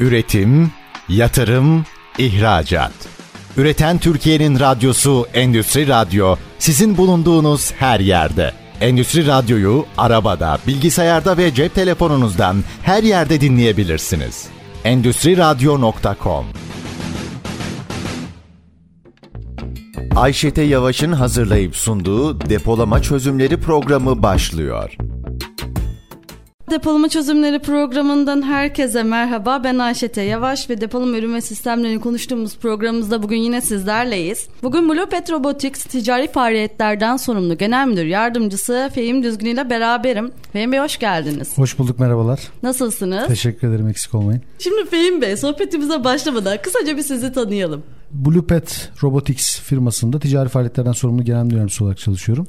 [0.00, 0.70] Üretim,
[1.08, 1.84] yatırım,
[2.18, 2.92] ihracat.
[3.56, 8.52] Üreten Türkiye'nin radyosu Endüstri Radyo sizin bulunduğunuz her yerde.
[8.80, 14.46] Endüstri Radyo'yu arabada, bilgisayarda ve cep telefonunuzdan her yerde dinleyebilirsiniz.
[14.84, 16.46] Endüstri Radyo.com
[20.16, 24.96] Ayşete Yavaş'ın hazırlayıp sunduğu depolama çözümleri programı başlıyor.
[26.70, 29.64] Depolama Çözümleri programından herkese merhaba.
[29.64, 34.48] Ben Ayşete Yavaş ve depolama ürün ve sistemlerini konuştuğumuz programımızda bugün yine sizlerleyiz.
[34.62, 40.32] Bugün Blue Pet Robotics ticari faaliyetlerden sorumlu genel müdür yardımcısı Fehim Düzgün ile beraberim.
[40.52, 41.58] Fehim Bey hoş geldiniz.
[41.58, 42.40] Hoş bulduk merhabalar.
[42.62, 43.26] Nasılsınız?
[43.26, 44.42] Teşekkür ederim eksik olmayın.
[44.58, 47.82] Şimdi Fehim Bey sohbetimize başlamadan kısaca bir sizi tanıyalım.
[48.24, 52.46] Blue Pet Robotics firmasında ticari faaliyetlerden sorumlu genel müdür olarak çalışıyorum.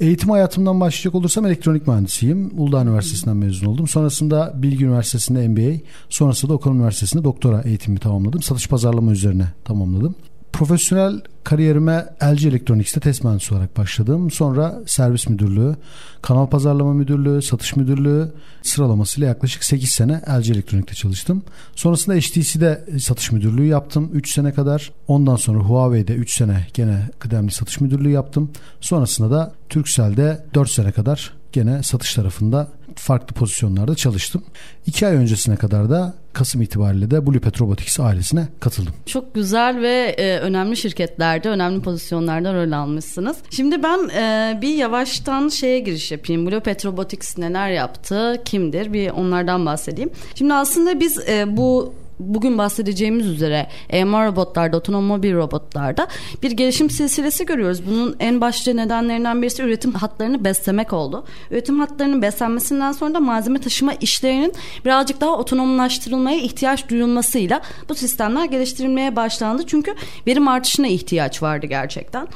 [0.00, 2.50] Eğitim hayatımdan başlayacak olursam elektronik mühendisiyim.
[2.58, 3.88] Uludağ Üniversitesi'nden mezun oldum.
[3.88, 8.42] Sonrasında Bilgi Üniversitesi'nde MBA, sonrasında da Okan Üniversitesi'nde doktora eğitimimi tamamladım.
[8.42, 10.14] Satış pazarlama üzerine tamamladım.
[10.54, 14.30] Profesyonel kariyerime LG Electronics'te test mühendisi olarak başladım.
[14.30, 15.76] Sonra servis müdürlüğü,
[16.22, 21.42] kanal pazarlama müdürlüğü, satış müdürlüğü sıralamasıyla yaklaşık 8 sene LG Electronics'te çalıştım.
[21.76, 24.92] Sonrasında HTC'de satış müdürlüğü yaptım 3 sene kadar.
[25.08, 28.50] Ondan sonra Huawei'de 3 sene gene kıdemli satış müdürlüğü yaptım.
[28.80, 34.42] Sonrasında da Turkcell'de 4 sene kadar gene satış tarafında farklı pozisyonlarda çalıştım.
[34.86, 38.94] 2 ay öncesine kadar da Kasım itibariyle de Blue Pet Robotics ailesine katıldım.
[39.06, 43.36] Çok güzel ve e, önemli şirketlerde, önemli pozisyonlarda rol almışsınız.
[43.50, 46.46] Şimdi ben e, bir yavaştan şeye giriş yapayım.
[46.46, 48.92] Blue Pet Robotics neler yaptı, kimdir?
[48.92, 50.10] Bir onlardan bahsedeyim.
[50.34, 56.08] Şimdi aslında biz e, bu bugün bahsedeceğimiz üzere EMR robotlarda, otonom mobil robotlarda
[56.42, 57.86] bir gelişim silsilesi görüyoruz.
[57.86, 61.24] Bunun en başlıca nedenlerinden birisi üretim hatlarını beslemek oldu.
[61.50, 64.52] Üretim hatlarının beslenmesinden sonra da malzeme taşıma işlerinin
[64.84, 69.62] birazcık daha otonomlaştırılmaya ihtiyaç duyulmasıyla bu sistemler geliştirilmeye başlandı.
[69.66, 69.94] Çünkü
[70.26, 72.28] verim artışına ihtiyaç vardı gerçekten.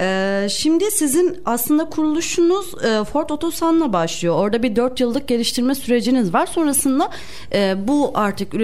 [0.00, 4.34] Ee, şimdi sizin aslında kuruluşunuz e, Ford Otosan'la başlıyor.
[4.36, 6.46] Orada bir 4 yıllık geliştirme süreciniz var.
[6.46, 7.10] Sonrasında
[7.52, 8.54] e, bu artık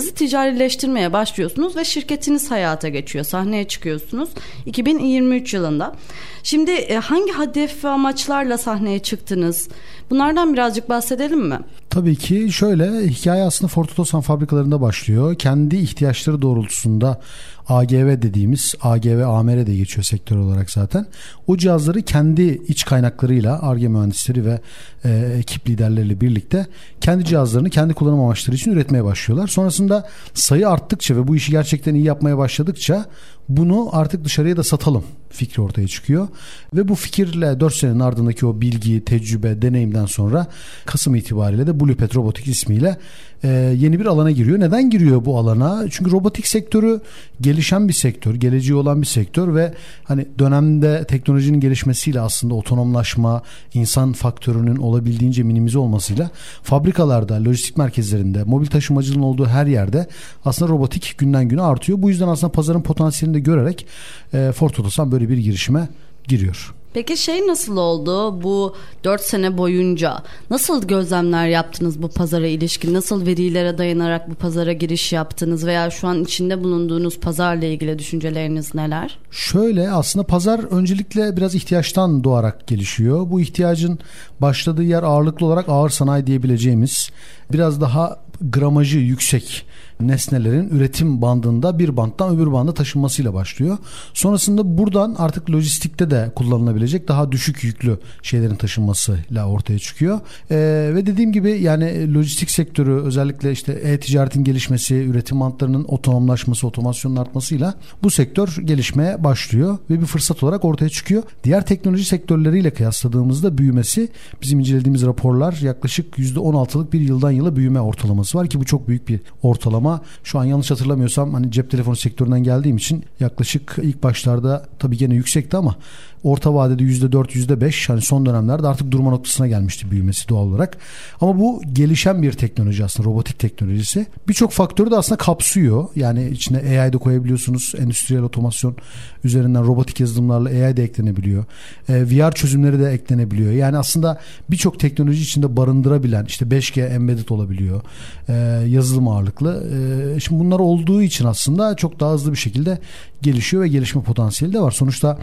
[0.00, 3.24] üretimlerinizi ticarileştirmeye başlıyorsunuz ve şirketiniz hayata geçiyor.
[3.24, 4.30] Sahneye çıkıyorsunuz
[4.66, 5.94] 2023 yılında.
[6.42, 9.68] Şimdi e, hangi hedef ve amaçlarla sahneye çıktınız?
[10.10, 11.58] Bunlardan birazcık bahsedelim mi?
[11.90, 15.34] Tabii ki şöyle hikaye aslında Ford Otosan fabrikalarında başlıyor.
[15.34, 17.20] Kendi ihtiyaçları doğrultusunda
[17.70, 21.06] AGV dediğimiz AGV AMR de geçiyor sektör olarak zaten.
[21.46, 24.60] O cihazları kendi iç kaynaklarıyla ARGE mühendisleri ve
[25.04, 26.66] e, ekip liderleriyle birlikte
[27.00, 29.48] kendi cihazlarını kendi kullanım amaçları için üretmeye başlıyorlar.
[29.48, 33.06] Sonrasında sayı arttıkça ve bu işi gerçekten iyi yapmaya başladıkça
[33.50, 36.28] bunu artık dışarıya da satalım fikri ortaya çıkıyor.
[36.74, 40.46] Ve bu fikirle 4 senenin ardındaki o bilgi, tecrübe, deneyimden sonra
[40.86, 42.96] Kasım itibariyle de Blue Pet Robotics ismiyle
[43.44, 44.60] e, yeni bir alana giriyor.
[44.60, 45.84] Neden giriyor bu alana?
[45.90, 47.00] Çünkü robotik sektörü
[47.40, 49.74] gelişen bir sektör, geleceği olan bir sektör ve
[50.04, 53.42] hani dönemde teknolojinin gelişmesiyle aslında otonomlaşma,
[53.74, 56.30] insan faktörünün olabildiğince minimize olmasıyla
[56.62, 60.06] fabrikalarda, lojistik merkezlerinde, mobil taşımacılığın olduğu her yerde
[60.44, 62.02] aslında robotik günden güne artıyor.
[62.02, 63.86] Bu yüzden aslında pazarın potansiyelini de görerek
[64.34, 65.88] e, Ford Otosan böyle bir girişime
[66.28, 66.74] giriyor.
[66.94, 70.22] Peki şey nasıl oldu bu 4 sene boyunca?
[70.50, 72.94] Nasıl gözlemler yaptınız bu pazara ilişkin?
[72.94, 78.74] Nasıl verilere dayanarak bu pazara giriş yaptınız veya şu an içinde bulunduğunuz pazarla ilgili düşünceleriniz
[78.74, 79.18] neler?
[79.30, 83.30] Şöyle aslında pazar öncelikle biraz ihtiyaçtan doğarak gelişiyor.
[83.30, 83.98] Bu ihtiyacın
[84.40, 87.10] başladığı yer ağırlıklı olarak ağır sanayi diyebileceğimiz
[87.52, 89.66] biraz daha gramajı yüksek
[90.00, 93.78] nesnelerin üretim bandında bir banttan öbür banda taşınmasıyla başlıyor.
[94.14, 100.20] Sonrasında buradan artık lojistikte de kullanılabilecek daha düşük yüklü şeylerin taşınmasıyla ortaya çıkıyor.
[100.50, 107.16] Ee, ve dediğim gibi yani lojistik sektörü özellikle işte e-ticaretin gelişmesi, üretim bantlarının otonomlaşması, otomasyonun
[107.16, 111.22] artmasıyla bu sektör gelişmeye başlıyor ve bir fırsat olarak ortaya çıkıyor.
[111.44, 114.08] Diğer teknoloji sektörleriyle kıyasladığımızda büyümesi
[114.42, 119.08] bizim incelediğimiz raporlar yaklaşık %16'lık bir yıldan yıla büyüme ortalaması var ki bu çok büyük
[119.08, 124.02] bir ortalama ama şu an yanlış hatırlamıyorsam hani cep telefonu sektöründen geldiğim için yaklaşık ilk
[124.02, 125.76] başlarda tabii gene yüksekti ama
[126.22, 130.76] orta vadede %4 %5 hani son dönemlerde artık durma noktasına gelmişti büyümesi doğal olarak.
[131.20, 134.06] Ama bu gelişen bir teknoloji aslında robotik teknolojisi.
[134.28, 135.88] Birçok faktörü de aslında kapsıyor.
[135.96, 137.72] Yani içine AI de koyabiliyorsunuz.
[137.78, 138.76] Endüstriyel otomasyon
[139.24, 141.44] üzerinden robotik yazılımlarla AI de eklenebiliyor.
[141.88, 143.52] E, VR çözümleri de eklenebiliyor.
[143.52, 144.20] Yani aslında
[144.50, 147.80] birçok teknoloji içinde barındırabilen işte 5G embedded olabiliyor.
[148.28, 148.34] E,
[148.66, 149.70] yazılım ağırlıklı.
[149.70, 152.78] Ee, şimdi bunlar olduğu için aslında çok daha hızlı bir şekilde
[153.22, 154.70] gelişiyor ve gelişme potansiyeli de var.
[154.70, 155.18] Sonuçta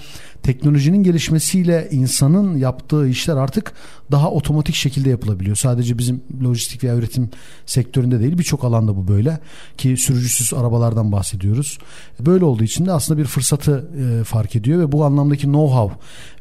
[0.88, 3.74] teknolojinin gelişmesiyle insanın yaptığı işler artık
[4.12, 5.56] daha otomatik şekilde yapılabiliyor.
[5.56, 7.30] Sadece bizim lojistik veya üretim
[7.66, 9.40] sektöründe değil birçok alanda bu böyle
[9.78, 11.78] ki sürücüsüz arabalardan bahsediyoruz.
[12.20, 15.92] Böyle olduğu için de aslında bir fırsatı e, fark ediyor ve bu anlamdaki know-how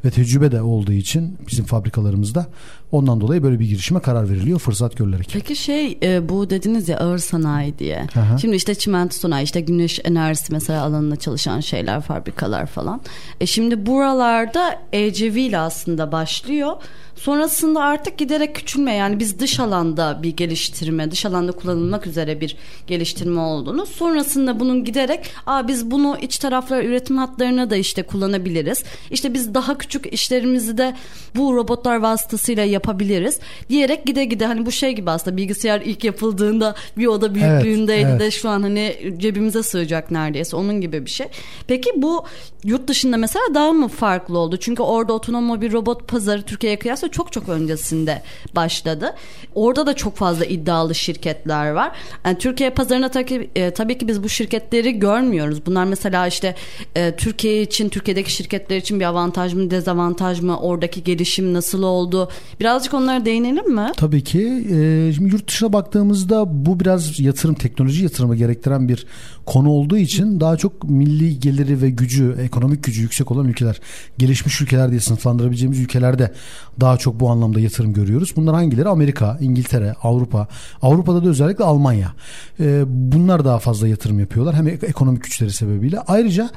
[0.05, 2.47] ve tecrübe de olduğu için bizim fabrikalarımızda
[2.91, 5.29] ondan dolayı böyle bir girişime karar veriliyor fırsat görülerek.
[5.33, 8.07] Peki şey e, bu dediniz ya ağır sanayi diye.
[8.15, 8.37] Aha.
[8.37, 13.01] Şimdi işte çimento sanayi işte güneş enerjisi mesela alanında çalışan şeyler fabrikalar falan.
[13.41, 16.71] E şimdi buralarda ECV ile aslında başlıyor.
[17.17, 22.57] Sonrasında artık giderek küçülme yani biz dış alanda bir geliştirme, dış alanda kullanılmak üzere bir
[22.87, 23.85] geliştirme olduğunu.
[23.85, 28.83] Sonrasında bunun giderek Aa, biz bunu iç taraflar üretim hatlarına da işte kullanabiliriz.
[29.11, 30.95] İşte biz daha küçük işlerimizi de
[31.35, 33.39] bu robotlar vasıtasıyla yapabiliriz
[33.69, 38.05] diyerek gide gide hani bu şey gibi aslında bilgisayar ilk yapıldığında bir oda büyüklüğündeydi Evet,
[38.09, 38.19] evet.
[38.19, 41.27] de şu an hani cebimize sığacak neredeyse onun gibi bir şey.
[41.67, 42.25] Peki bu
[42.63, 44.57] yurt dışında mesela daha mı farklı oldu?
[44.57, 48.21] Çünkü orada otonom mobil robot pazarı Türkiye'ye kıyasla çok çok öncesinde
[48.55, 49.15] başladı.
[49.55, 51.91] Orada da çok fazla iddialı şirketler var.
[52.25, 55.65] Yani Türkiye pazarına tabii, e, tabii ki biz bu şirketleri görmüyoruz.
[55.65, 56.55] Bunlar mesela işte
[56.95, 60.59] e, Türkiye için, Türkiye'deki şirketler için bir avantaj mı, dezavantaj mı?
[60.59, 62.29] Oradaki gelişim nasıl oldu?
[62.59, 63.91] Birazcık onlara değinelim mi?
[63.97, 64.39] Tabii ki.
[64.71, 69.05] Ee, şimdi yurt dışına baktığımızda bu biraz yatırım, teknoloji yatırımı gerektiren bir
[69.47, 73.79] konu olduğu için daha çok milli geliri ve gücü, ekonomik gücü yüksek olan ülkeler,
[74.17, 76.33] gelişmiş ülkeler diye sınıflandırabileceğimiz ülkelerde
[76.79, 78.33] daha çok bu anlamda yatırım görüyoruz.
[78.35, 78.89] Bunlar hangileri?
[78.89, 80.47] Amerika, İngiltere, Avrupa.
[80.81, 82.13] Avrupa'da da özellikle Almanya.
[82.59, 84.55] Ee, bunlar daha fazla yatırım yapıyorlar.
[84.55, 85.99] Hem ek- ekonomik güçleri sebebiyle.
[85.99, 86.49] Ayrıca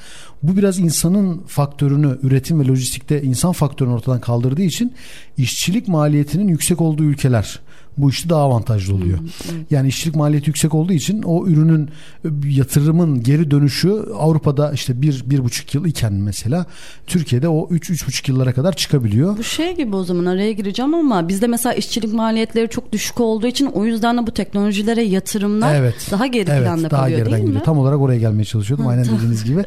[0.43, 4.93] bu biraz insanın faktörünü, üretim ve lojistikte insan faktörünü ortadan kaldırdığı için
[5.37, 7.61] işçilik maliyetinin yüksek olduğu ülkeler
[7.99, 9.19] bu işte daha avantajlı oluyor.
[9.71, 11.89] Yani işçilik maliyeti yüksek olduğu için o ürünün
[12.25, 16.67] e, yatırımın geri dönüşü Avrupa'da işte bir, bir buçuk yıl iken mesela
[17.07, 19.39] Türkiye'de o üç, üç buçuk yıllara kadar çıkabiliyor.
[19.39, 23.47] Bu şey gibi o zaman araya gireceğim ama bizde mesela işçilik maliyetleri çok düşük olduğu
[23.47, 25.95] için o yüzden de bu teknolojilere yatırımlar Evet.
[26.11, 27.63] daha geri evet, planda daha kalıyor geriden değil mi?
[27.65, 28.85] Tam olarak oraya gelmeye çalışıyordum.
[28.87, 29.19] Ha, Aynen tamam.
[29.19, 29.65] dediğiniz gibi.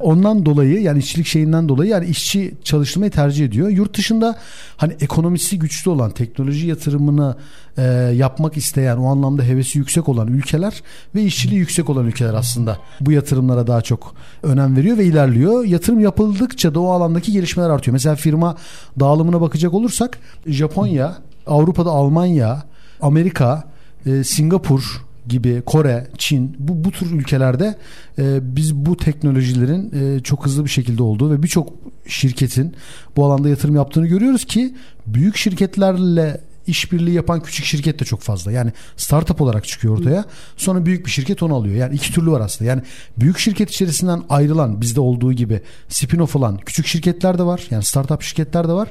[0.00, 3.68] Ondan dolayı yani işçilik şeyinden dolayı yani işçi çalıştırmayı tercih ediyor.
[3.68, 4.38] Yurt dışında
[4.76, 7.36] hani ekonomisi güçlü olan teknoloji yatırımını
[7.78, 7.82] e,
[8.14, 10.82] yapmak isteyen o anlamda hevesi yüksek olan ülkeler
[11.14, 15.64] ve işçiliği yüksek olan ülkeler aslında bu yatırımlara daha çok önem veriyor ve ilerliyor.
[15.64, 17.92] Yatırım yapıldıkça da o alandaki gelişmeler artıyor.
[17.92, 18.56] Mesela firma
[19.00, 22.62] dağılımına bakacak olursak Japonya, Avrupa'da Almanya,
[23.00, 23.64] Amerika,
[24.06, 27.74] e, Singapur gibi Kore, Çin bu bu tür ülkelerde
[28.18, 31.72] e, biz bu teknolojilerin e, çok hızlı bir şekilde olduğu ve birçok
[32.06, 32.74] şirketin
[33.16, 34.74] bu alanda yatırım yaptığını görüyoruz ki
[35.06, 38.52] büyük şirketlerle işbirliği yapan küçük şirket de çok fazla.
[38.52, 40.24] Yani startup olarak çıkıyor ortaya.
[40.56, 41.74] Sonra büyük bir şirket onu alıyor.
[41.74, 42.70] Yani iki türlü var aslında.
[42.70, 42.82] Yani
[43.16, 47.62] büyük şirket içerisinden ayrılan bizde olduğu gibi spin-off olan küçük şirketler de var.
[47.70, 48.88] Yani startup şirketler de var.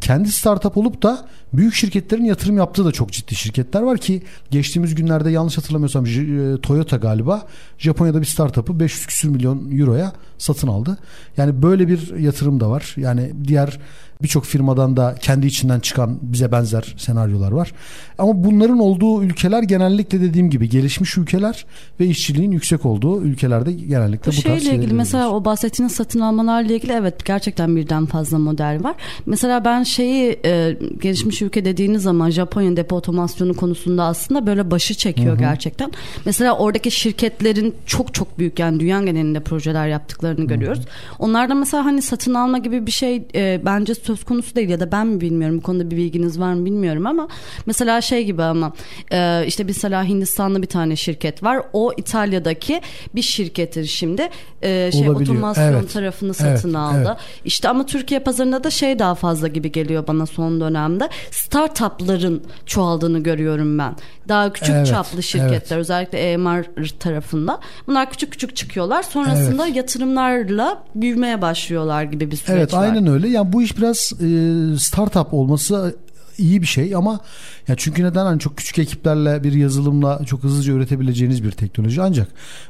[0.00, 4.94] Kendi startup olup da büyük şirketlerin yatırım yaptığı da çok ciddi şirketler var ki geçtiğimiz
[4.94, 7.46] günlerde yanlış hatırlamıyorsam e, Toyota galiba
[7.78, 10.98] Japonya'da bir startup'ı 500 küsür milyon euroya satın aldı.
[11.36, 12.94] Yani böyle bir yatırım da var.
[12.96, 13.78] Yani diğer
[14.22, 17.72] birçok firmadan da kendi içinden çıkan bize benzer senaryolar var.
[18.18, 21.66] Ama bunların olduğu ülkeler genellikle dediğim gibi gelişmiş ülkeler
[22.00, 26.20] ve işçiliğin yüksek olduğu ülkelerde genellikle Bu bu, tarz şeyle ilgili mesela o bahsettiğiniz satın
[26.20, 28.96] almalarla ilgili evet gerçekten birden fazla model var.
[29.26, 34.94] Mesela ben şeyi e, gelişmiş ülke dediğiniz zaman Japonya depo otomasyonu konusunda aslında böyle başı
[34.94, 35.92] çekiyor gerçekten.
[36.24, 40.80] Mesela oradaki şirketlerin çok çok büyük yani dünya genelinde projeler yaptıklarını görüyoruz.
[41.18, 44.92] Onlarda mesela hani satın alma gibi bir şey e, bence söz konusu değil ya da
[44.92, 47.28] ben mi bilmiyorum bu konuda bir bilginiz var mı bilmiyorum ama
[47.66, 48.72] mesela şey gibi ama
[49.12, 51.62] e, işte mesela Hindistanlı bir tane şirket var.
[51.72, 52.80] O İtalya'daki
[53.14, 54.28] bir şirketin şimdi
[54.62, 55.20] e, şey Olabiliyor.
[55.36, 55.92] otomasyon Evet.
[55.92, 57.04] tarafını satın Evet, aldı.
[57.08, 57.16] evet.
[57.44, 61.08] İşte ama Türkiye pazarında da şey daha fazla gibi geliyor bana son dönemde.
[61.30, 63.96] Startupların çoğaldığını görüyorum ben.
[64.28, 66.64] Daha küçük Evet, çaplı şirketler özellikle EMR
[66.98, 67.60] tarafında.
[67.86, 69.02] Bunlar küçük küçük çıkıyorlar.
[69.02, 72.82] Sonrasında yatırımlarla büyümeye başlıyorlar gibi bir süreç Evet var.
[72.82, 73.28] aynen öyle.
[73.28, 75.96] Yani bu iş biraz e, startup olması
[76.38, 77.20] iyi bir şey ama
[77.68, 82.28] ya çünkü neden hani çok küçük ekiplerle bir yazılımla çok hızlıca üretebileceğiniz bir teknoloji ancak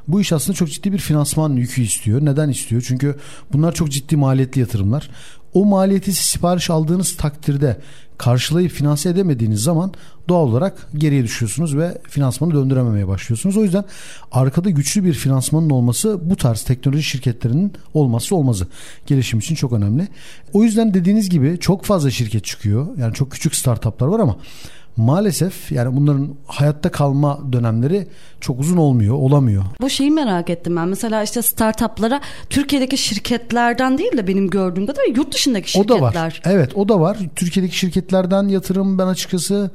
[0.09, 2.25] bu iş aslında çok ciddi bir finansman yükü istiyor.
[2.25, 2.85] Neden istiyor?
[2.89, 3.17] Çünkü
[3.53, 5.11] bunlar çok ciddi maliyetli yatırımlar.
[5.59, 7.77] O maliyeti sipariş aldığınız takdirde
[8.19, 9.93] karşılayıp finanse edemediğiniz zaman
[10.29, 13.57] doğal olarak geriye düşüyorsunuz ve finansmanı döndürememeye başlıyorsunuz.
[13.57, 13.85] O yüzden
[14.33, 18.67] arkada güçlü bir finansmanın olması bu tarz teknoloji şirketlerinin olmazsa olmazı.
[19.07, 20.09] Gelişim için çok önemli.
[20.53, 22.99] O yüzden dediğiniz gibi çok fazla şirket çıkıyor.
[22.99, 24.37] Yani çok küçük startuplar var ama
[24.99, 28.09] maalesef yani bunların hayatta kalma dönemleri
[28.41, 29.65] çok uzun olmuyor, olamıyor.
[29.81, 30.89] Bu şeyi merak ettim ben.
[30.89, 35.97] Mesela işte startuplara Türkiye'deki şirketlerden değil de benim gördüğüm kadarıyla yurt dışındaki şirketler.
[35.97, 36.41] O da var.
[36.45, 37.19] Evet o da var.
[37.37, 39.71] Türkiye'deki şirketlerden yatırım ben açıkçası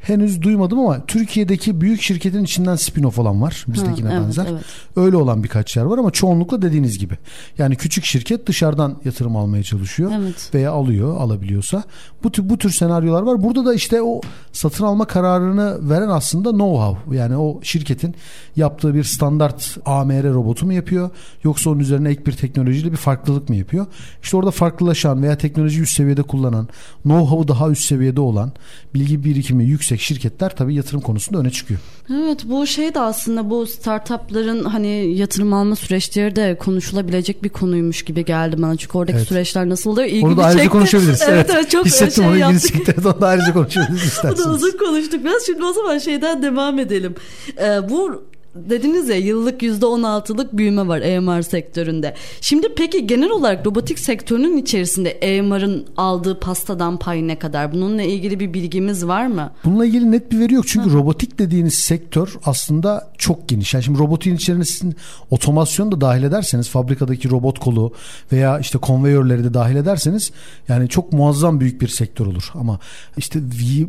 [0.00, 3.64] henüz duymadım ama Türkiye'deki büyük şirketin içinden spin-off olan var.
[3.68, 4.46] Bizdekine evet, benzer.
[4.50, 4.62] evet.
[4.96, 7.14] Öyle olan birkaç yer var ama çoğunlukla dediğiniz gibi.
[7.58, 10.50] Yani küçük şirket dışarıdan yatırım almaya çalışıyor Evet.
[10.54, 11.82] veya alıyor alabiliyorsa.
[12.22, 13.42] Bu tür, bu tür senaryolar var.
[13.42, 14.20] Burada da işte o
[14.52, 17.14] satın alma kararını veren aslında know-how.
[17.14, 18.14] Yani o şirketin
[18.56, 21.10] yaptığı bir standart AMR robotu mu yapıyor
[21.44, 23.86] yoksa onun üzerine ek bir teknolojiyle bir farklılık mı yapıyor?
[24.22, 26.68] İşte orada farklılaşan veya teknoloji üst seviyede kullanan,
[27.04, 28.52] know-how'u daha üst seviyede olan,
[28.94, 31.80] bilgi birikimi yüksek şirketler tabii yatırım konusunda öne çıkıyor.
[32.12, 38.02] Evet bu şey de aslında bu startupların hani yatırım alma süreçleri de konuşulabilecek bir konuymuş
[38.02, 38.76] gibi geldi bana.
[38.76, 39.28] Çünkü oradaki Evet.
[39.28, 40.08] süreçler nasıl oluyor?
[40.08, 40.72] İlgimi Onu da ayrıca çekti.
[40.72, 41.22] konuşabiliriz.
[41.28, 42.62] Evet, evet çok Hissettim şey onu yaptık.
[42.74, 42.94] çekti.
[43.04, 44.46] Onu da ayrıca konuşabiliriz da isterseniz.
[44.46, 45.46] uzun konuştuk biraz.
[45.46, 47.14] Şimdi o zaman şeyden devam edelim.
[47.60, 48.24] Ee, bu
[48.70, 52.14] dediniz ya yıllık %16'lık büyüme var EMR sektöründe.
[52.40, 57.72] Şimdi peki genel olarak robotik sektörünün içerisinde EMR'ın aldığı pastadan pay ne kadar?
[57.72, 59.50] Bununla ilgili bir bilgimiz var mı?
[59.64, 60.64] Bununla ilgili net bir veri yok.
[60.68, 63.74] Çünkü robotik dediğiniz sektör aslında çok geniş.
[63.74, 64.96] Yani şimdi robotin içerisine sizin
[65.30, 67.92] otomasyon da dahil ederseniz fabrikadaki robot kolu
[68.32, 70.30] veya işte konveyörleri de dahil ederseniz
[70.68, 72.50] yani çok muazzam büyük bir sektör olur.
[72.54, 72.78] Ama
[73.16, 73.40] işte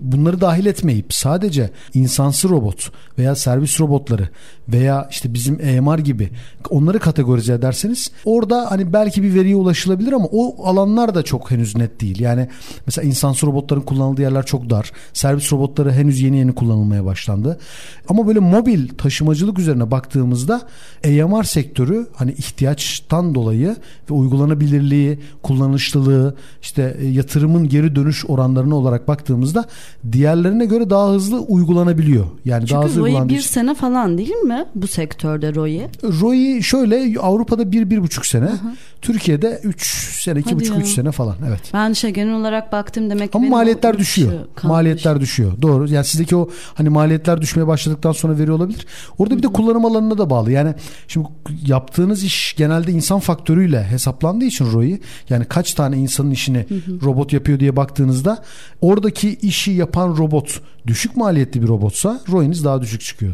[0.01, 4.29] bunları dahil etmeyip sadece insansı robot veya servis robotları
[4.69, 6.29] veya işte bizim EMR gibi
[6.69, 11.75] onları kategorize ederseniz orada hani belki bir veriye ulaşılabilir ama o alanlar da çok henüz
[11.75, 12.19] net değil.
[12.19, 12.47] Yani
[12.85, 14.91] mesela insansı robotların kullanıldığı yerler çok dar.
[15.13, 17.59] Servis robotları henüz yeni yeni kullanılmaya başlandı.
[18.09, 20.61] Ama böyle mobil taşımacılık üzerine baktığımızda
[21.03, 23.75] EMR sektörü hani ihtiyaçtan dolayı
[24.09, 29.65] ve uygulanabilirliği, kullanışlılığı, işte e, yatırımın geri dönüş oranlarına olarak baktığımızda
[30.11, 32.25] diğerlerine göre daha hızlı uygulanabiliyor.
[32.45, 35.87] Yani daha Çünkü hızlı ROI uygulandığı bir sene falan değil mi bu sektörde ROI?
[36.03, 38.49] ROI şöyle Avrupa'da bir, bir buçuk sene.
[39.01, 39.85] Türkiye'de 3
[40.21, 40.81] sene, iki Hadi buçuk, ya.
[40.81, 41.35] üç sene falan.
[41.47, 41.59] Evet.
[41.73, 44.31] Ben şey genel olarak baktım demek ki Ama maliyetler düşüyor.
[44.55, 44.63] kalmış.
[44.63, 45.51] Maliyetler düşüyor.
[45.61, 45.89] Doğru.
[45.89, 48.85] Yani sizdeki o hani maliyetler düşmeye başladıktan sonra veri olabilir.
[49.17, 50.51] Orada bir de kullanım alanına da bağlı.
[50.51, 50.73] Yani
[51.07, 51.27] şimdi
[51.65, 56.65] yaptığınız iş genelde insan faktörüyle hesaplandığı için ROI yani kaç tane insanın işini
[57.03, 58.43] robot yapıyor diye baktığınızda
[58.81, 63.33] oradaki işi yapan robot düşük maliyetli bir robotsa ROI'niz daha düşük çıkıyor.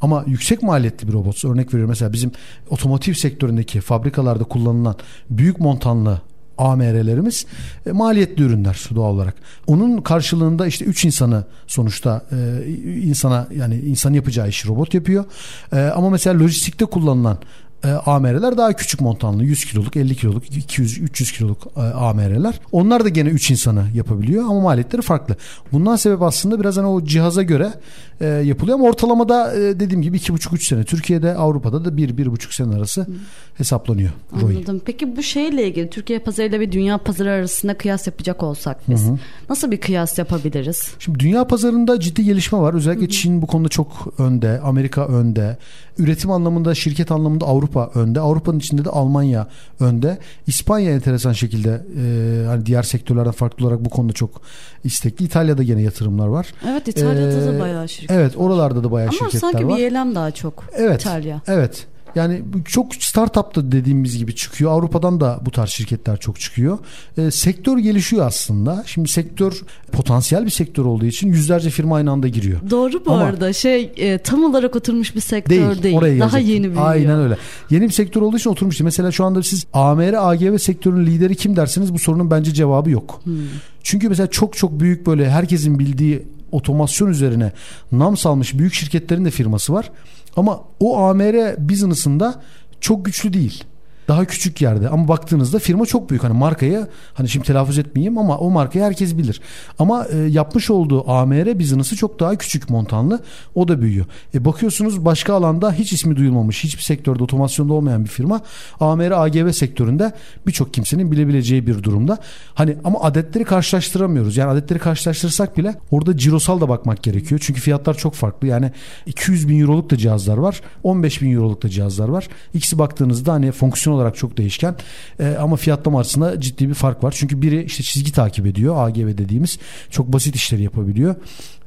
[0.00, 2.32] Ama yüksek maliyetli bir robot örnek veriyorum mesela bizim
[2.70, 4.96] otomotiv sektöründeki fabrikalarda kullanılan
[5.30, 6.20] büyük montanlı
[6.58, 7.46] AMR'lerimiz
[7.86, 9.34] e, maliyetli ürünler doğal olarak.
[9.66, 15.24] Onun karşılığında işte 3 insanı sonuçta e, insana yani insan yapacağı işi robot yapıyor.
[15.72, 17.38] E, ama mesela lojistikte kullanılan
[17.84, 23.04] e, AMR'ler daha küçük montanlı 100 kiloluk 50 kiloluk 200 300 kiloluk e, AMR'ler onlar
[23.04, 25.36] da gene 3 insanı yapabiliyor ama maliyetleri farklı
[25.72, 27.72] bundan sebep aslında biraz hani o cihaza göre
[28.20, 33.06] e, yapılıyor ama ortalamada e, dediğim gibi 2,5-3 sene Türkiye'de Avrupa'da da 1-1,5 sene arası
[33.54, 34.56] hesaplanıyor ROI.
[34.56, 34.80] Anladım.
[34.84, 39.06] Peki bu şeyle ilgili Türkiye pazarıyla bir dünya pazarı arasında kıyas yapacak olsak biz
[39.50, 40.90] nasıl bir kıyas yapabiliriz?
[40.98, 42.74] Şimdi dünya pazarında ciddi gelişme var.
[42.74, 44.60] Özellikle Çin bu konuda çok önde.
[44.60, 45.56] Amerika önde.
[45.98, 48.20] Üretim anlamında, şirket anlamında Avrupa önde.
[48.20, 49.46] Avrupa'nın içinde de Almanya
[49.80, 50.18] önde.
[50.46, 54.40] İspanya enteresan şekilde e, hani diğer sektörlerden farklı olarak bu konuda çok
[54.84, 55.24] istekli.
[55.24, 56.46] İtalya'da gene yatırımlar var.
[56.68, 59.76] Evet İtalya'da da Ee, bayağı şirket Evet oralarda da bayağı Ama şirketler sanki var.
[59.78, 61.00] bir eylem daha çok Evet.
[61.00, 61.40] İtalya.
[61.46, 61.86] Evet.
[62.14, 64.70] Yani çok startup da dediğimiz gibi çıkıyor.
[64.70, 66.78] Avrupa'dan da bu tarz şirketler çok çıkıyor.
[67.18, 68.82] E, sektör gelişiyor aslında.
[68.86, 69.52] Şimdi sektör
[69.92, 72.60] potansiyel bir sektör olduğu için yüzlerce firma aynı anda giriyor.
[72.70, 75.82] Doğru bu Ama- arada şey e, tam olarak oturmuş bir sektör Değil.
[75.82, 75.96] değil.
[75.96, 76.86] Oraya Daha yeni büyüyor.
[76.86, 77.36] Aynen öyle.
[77.70, 78.78] Yeni bir sektör olduğu için oturmuş.
[78.78, 78.84] değil.
[78.84, 83.20] Mesela şu anda siz AMR, AGV sektörünün lideri kim derseniz bu sorunun bence cevabı yok.
[83.24, 83.34] Hmm.
[83.82, 87.52] Çünkü mesela çok çok büyük böyle herkesin bildiği otomasyon üzerine
[87.92, 89.90] nam salmış büyük şirketlerin de firması var.
[90.36, 92.42] Ama o AMR business'ında
[92.80, 93.64] çok güçlü değil.
[94.08, 96.24] Daha küçük yerde ama baktığınızda firma çok büyük.
[96.24, 99.40] Hani markayı hani şimdi telaffuz etmeyeyim ama o markayı herkes bilir.
[99.78, 103.20] Ama e, yapmış olduğu AMR business'ı çok daha küçük montanlı.
[103.54, 104.06] O da büyüyor.
[104.34, 108.40] E, bakıyorsunuz başka alanda hiç ismi duyulmamış, hiçbir sektörde otomasyonda olmayan bir firma
[108.80, 110.12] AMR AGV sektöründe
[110.46, 112.18] birçok kimsenin bilebileceği bir durumda.
[112.54, 114.36] Hani ama adetleri karşılaştıramıyoruz.
[114.36, 117.40] Yani adetleri karşılaştırsak bile orada cirosal da bakmak gerekiyor.
[117.44, 118.46] Çünkü fiyatlar çok farklı.
[118.46, 118.72] Yani
[119.06, 120.60] 200 bin euroluk da cihazlar var.
[120.82, 122.28] 15 bin euroluk da cihazlar var.
[122.54, 124.76] İkisi baktığınızda hani fonksiyon olarak çok değişken.
[125.20, 127.14] Ee, ama fiyatlama arasında ciddi bir fark var.
[127.16, 128.88] Çünkü biri işte çizgi takip ediyor.
[128.88, 129.58] AGV dediğimiz
[129.90, 131.14] çok basit işleri yapabiliyor.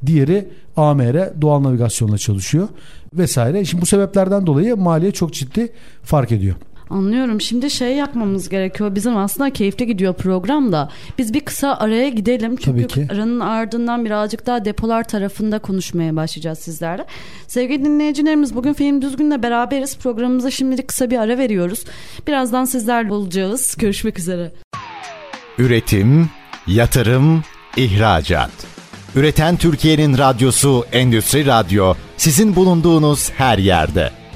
[0.05, 2.67] Diğeri AMR doğal navigasyonla çalışıyor
[3.13, 3.65] vesaire.
[3.65, 5.71] Şimdi bu sebeplerden dolayı maliye çok ciddi
[6.03, 6.55] fark ediyor.
[6.91, 7.41] Anlıyorum.
[7.41, 8.95] Şimdi şey yapmamız gerekiyor.
[8.95, 10.89] Bizim aslında keyifli gidiyor program da.
[11.17, 12.55] Biz bir kısa araya gidelim.
[12.55, 13.13] Çünkü Tabii ki.
[13.13, 17.05] aranın ardından birazcık daha depolar tarafında konuşmaya başlayacağız sizlerle.
[17.48, 19.98] Sevgili dinleyicilerimiz bugün Film Düzgün'le beraberiz.
[19.98, 21.83] Programımıza şimdilik kısa bir ara veriyoruz.
[22.27, 23.75] Birazdan sizlerle olacağız.
[23.79, 24.51] Görüşmek üzere.
[25.57, 26.29] Üretim,
[26.67, 27.43] yatırım,
[27.77, 28.51] ihracat.
[29.15, 34.20] Üreten Türkiye'nin radyosu Endüstri Radyo sizin bulunduğunuz her yerde.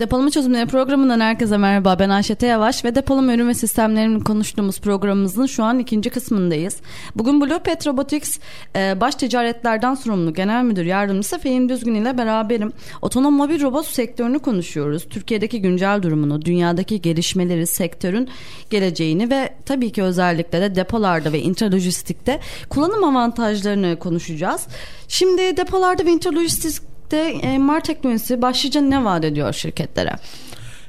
[0.00, 1.98] Depolama Çözümleri programından herkese merhaba.
[1.98, 6.76] Ben Ayşe Yavaş ve depolama ürün ve sistemlerini konuştuğumuz programımızın şu an ikinci kısmındayız.
[7.14, 8.38] Bugün Blue Pet Robotics
[8.76, 12.72] e, baş ticaretlerden sorumlu genel müdür yardımcısı Fehim Düzgün ile beraberim.
[13.02, 15.06] Otonom mobil robot sektörünü konuşuyoruz.
[15.10, 18.28] Türkiye'deki güncel durumunu, dünyadaki gelişmeleri, sektörün
[18.70, 24.66] geleceğini ve tabii ki özellikle de depolarda ve intralojistikte kullanım avantajlarını konuşacağız.
[25.08, 30.16] Şimdi depolarda ve intralojistik de e, MAR teknolojisi başlıca ne vaat ediyor şirketlere?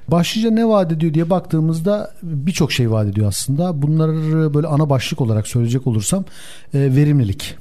[0.08, 3.82] Başlıca ne vaat ediyor diye baktığımızda birçok şey vaat ediyor aslında.
[3.82, 6.26] Bunları böyle ana başlık olarak söyleyecek olursam
[6.74, 7.56] e, verimlilik.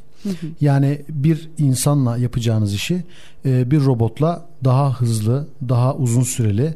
[0.60, 3.02] Yani bir insanla yapacağınız işi
[3.46, 6.74] e, bir robotla daha hızlı, daha uzun süreli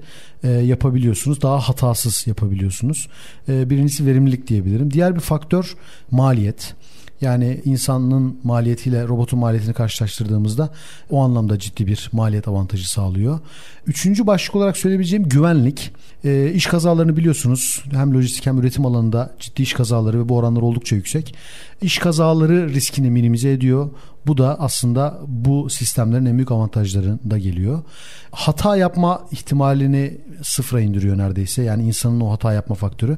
[0.64, 1.42] yapabiliyorsunuz.
[1.42, 3.08] Daha hatasız yapabiliyorsunuz.
[3.48, 4.90] Birincisi verimlilik diyebilirim.
[4.90, 5.76] Diğer bir faktör
[6.10, 6.74] maliyet.
[7.23, 10.71] Yani insanın maliyetiyle robotun maliyetini karşılaştırdığımızda
[11.11, 13.41] o anlamda ciddi bir maliyet avantajı sağlıyor.
[13.87, 15.91] Üçüncü başlık olarak söyleyebileceğim güvenlik.
[16.25, 20.62] E, iş kazalarını biliyorsunuz hem lojistik hem üretim alanında ciddi iş kazaları ve bu oranlar
[20.62, 21.35] oldukça yüksek.
[21.83, 23.91] İş kazaları riskini minimize ediyor.
[24.26, 27.83] Bu da aslında bu sistemlerin en büyük avantajlarında geliyor.
[28.31, 31.62] Hata yapma ihtimalini sıfıra indiriyor neredeyse.
[31.62, 33.17] Yani insanın o hata yapma faktörü.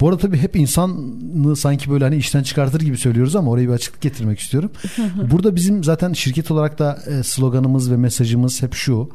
[0.00, 3.72] Bu arada tabii hep insanı sanki böyle hani işten çıkartır gibi söylüyoruz ama oraya bir
[3.72, 4.70] açıklık getirmek istiyorum.
[5.30, 9.10] Burada bizim zaten şirket olarak da e, sloganımız ve mesajımız hep şu.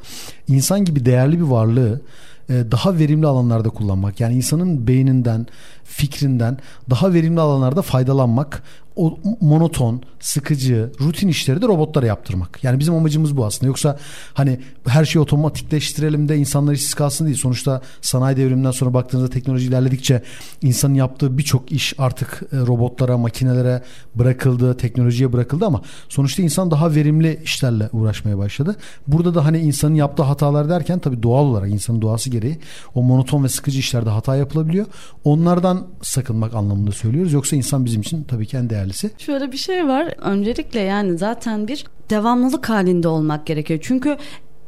[0.48, 2.02] İnsan gibi değerli bir varlığı
[2.50, 4.20] e, daha verimli alanlarda kullanmak.
[4.20, 5.48] Yani insanın beyninden,
[5.84, 6.58] fikrinden
[6.90, 8.64] daha verimli alanlarda faydalanmak
[8.98, 12.64] o monoton, sıkıcı, rutin işleri de robotlara yaptırmak.
[12.64, 13.68] Yani bizim amacımız bu aslında.
[13.68, 13.98] Yoksa
[14.34, 17.38] hani her şeyi otomatikleştirelim de insanlar işsiz kalsın değil.
[17.38, 20.24] Sonuçta sanayi devriminden sonra baktığınızda teknoloji ilerledikçe
[20.62, 23.84] insanın yaptığı birçok iş artık e, robotlara, makinelere
[24.16, 28.76] bırakıldı, teknolojiye bırakıldı ama sonuçta insan daha verimli işlerle uğraşmaya başladı.
[29.08, 32.60] Burada da hani insanın yaptığı hatalar derken tabii doğal olarak insanın doğası gereği
[32.96, 34.86] o monoton ve sıkıcı işlerde hata yapılabiliyor.
[35.24, 37.34] Onlardan sakınmak anlamında söylüyoruz.
[37.34, 39.12] Yoksa insan bizim için tabii ki en değerlisi.
[39.18, 40.14] Şöyle bir şey var.
[40.18, 43.80] Öncelikle yani zaten bir devamlılık halinde olmak gerekiyor.
[43.84, 44.18] Çünkü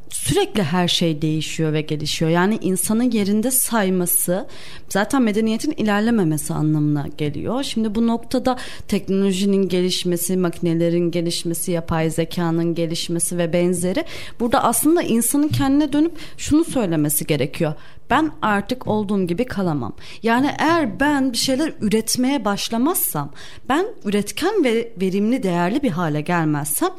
[0.09, 2.31] sürekli her şey değişiyor ve gelişiyor.
[2.31, 4.47] Yani insanın yerinde sayması
[4.89, 7.63] zaten medeniyetin ilerlememesi anlamına geliyor.
[7.63, 14.05] Şimdi bu noktada teknolojinin gelişmesi, makinelerin gelişmesi, yapay zekanın gelişmesi ve benzeri
[14.39, 17.73] burada aslında insanın kendine dönüp şunu söylemesi gerekiyor.
[18.09, 19.93] Ben artık olduğum gibi kalamam.
[20.23, 23.31] Yani eğer ben bir şeyler üretmeye başlamazsam,
[23.69, 26.89] ben üretken ve verimli, değerli bir hale gelmezsem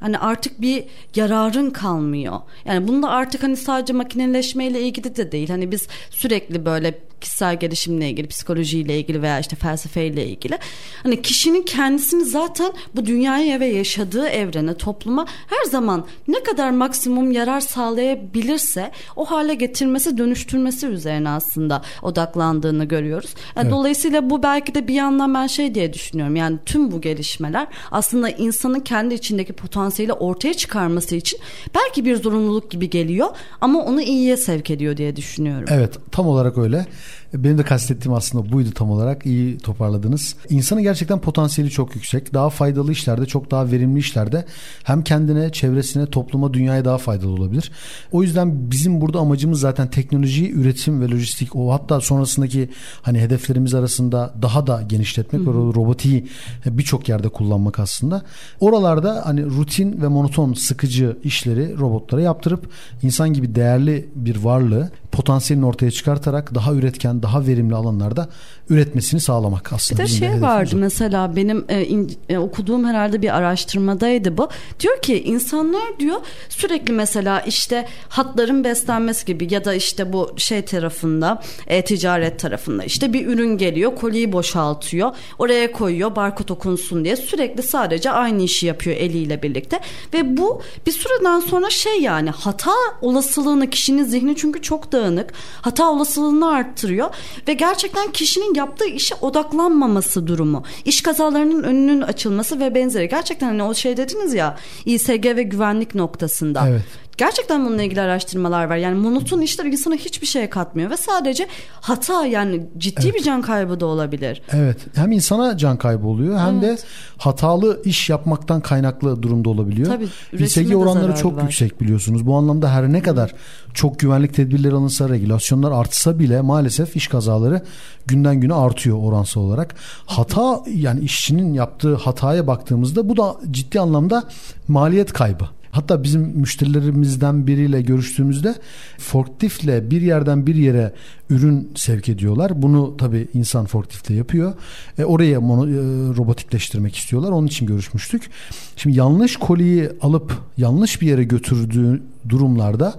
[0.00, 0.84] Hani artık bir
[1.16, 2.40] yararın kalmıyor.
[2.64, 5.48] Yani bunda artık hani sadece makineleşmeyle ilgili de değil.
[5.48, 10.58] Hani biz sürekli böyle kişisel gelişimle ilgili, psikolojiyle ilgili veya işte felsefeyle ilgili.
[11.02, 17.32] Hani kişinin kendisini zaten bu dünyaya ve yaşadığı evrene, topluma her zaman ne kadar maksimum
[17.32, 23.34] yarar sağlayabilirse o hale getirmesi, dönüştürmesi üzerine aslında odaklandığını görüyoruz.
[23.56, 23.72] Yani evet.
[23.72, 26.36] Dolayısıyla bu belki de bir yandan ben şey diye düşünüyorum.
[26.36, 29.52] Yani tüm bu gelişmeler aslında insanın kendi içindeki
[29.88, 31.40] potansiyeli ortaya çıkarması için
[31.74, 33.28] belki bir zorunluluk gibi geliyor
[33.60, 35.68] ama onu iyiye sevk ediyor diye düşünüyorum.
[35.70, 36.86] Evet, tam olarak öyle.
[37.34, 39.26] Benim de kastettiğim aslında buydu tam olarak.
[39.26, 40.36] İyi toparladınız.
[40.50, 42.34] İnsanın gerçekten potansiyeli çok yüksek.
[42.34, 44.44] Daha faydalı işlerde, çok daha verimli işlerde
[44.84, 47.72] hem kendine, çevresine, topluma, dünyaya daha faydalı olabilir.
[48.12, 52.68] O yüzden bizim burada amacımız zaten teknolojiyi, üretim ve lojistik o hatta sonrasındaki
[53.02, 56.28] hani hedeflerimiz arasında daha da genişletmek ve robotiği
[56.66, 58.22] birçok yerde kullanmak aslında.
[58.60, 62.70] Oralarda hani rutin ve monoton sıkıcı işleri robotlara yaptırıp
[63.02, 68.28] insan gibi değerli bir varlığı potansiyelini ortaya çıkartarak daha üretken, daha verimli alanlarda
[68.70, 70.02] üretmesini sağlamak aslında.
[70.02, 70.78] Bir de şey vardı o.
[70.78, 74.48] mesela benim e, in, e, okuduğum herhalde bir araştırmadaydı bu.
[74.80, 76.16] Diyor ki insanlar diyor
[76.48, 82.84] sürekli mesela işte hatların beslenmesi gibi ya da işte bu şey tarafında e, ticaret tarafında
[82.84, 88.66] işte bir ürün geliyor koliyi boşaltıyor oraya koyuyor barkod okunsun diye sürekli sadece aynı işi
[88.66, 89.80] yapıyor eliyle birlikte
[90.14, 92.70] ve bu bir süreden sonra şey yani hata
[93.02, 97.10] olasılığını kişinin zihni çünkü çok dağınık dağınık, hata olasılığını arttırıyor
[97.48, 103.08] ve gerçekten kişinin yaptığı işe odaklanmaması durumu, iş kazalarının önünün açılması ve benzeri.
[103.08, 106.68] Gerçekten hani o şey dediniz ya İSG ve güvenlik noktasında.
[106.68, 107.07] Evet.
[107.18, 108.76] Gerçekten bununla ilgili araştırmalar var.
[108.76, 111.46] Yani monoton işler insana hiçbir şey katmıyor ve sadece
[111.80, 113.14] hata yani ciddi Evet.
[113.14, 114.42] bir can kaybı da olabilir.
[114.52, 114.78] Evet.
[114.94, 116.84] Hem insana can kaybı oluyor hem de Evet.
[117.18, 119.88] hatalı iş yapmaktan kaynaklı durumda olabiliyor.
[119.88, 121.42] Tabii, İSG de oranları çok var.
[121.42, 122.26] yüksek biliyorsunuz.
[122.26, 123.34] Bu anlamda her ne kadar
[123.74, 127.62] çok güvenlik tedbirleri alınsa, regülasyonlar artsa bile maalesef iş kazaları
[128.06, 129.74] günden güne artıyor oransal olarak.
[130.06, 134.24] Hata yani işçinin yaptığı hataya baktığımızda bu da ciddi anlamda
[134.68, 135.44] maliyet kaybı.
[135.70, 138.54] Hatta bizim müşterilerimizden biriyle görüştüğümüzde
[138.98, 140.92] forkliftle bir yerden bir yere
[141.30, 142.62] ürün sevk ediyorlar.
[142.62, 144.52] Bunu tabii insan forkliftle yapıyor.
[144.98, 145.72] E, oraya mono, e,
[146.16, 147.30] robotikleştirmek istiyorlar.
[147.30, 148.30] Onun için görüşmüştük.
[148.76, 152.94] Şimdi yanlış koliyi alıp yanlış bir yere götürdüğü durumlarda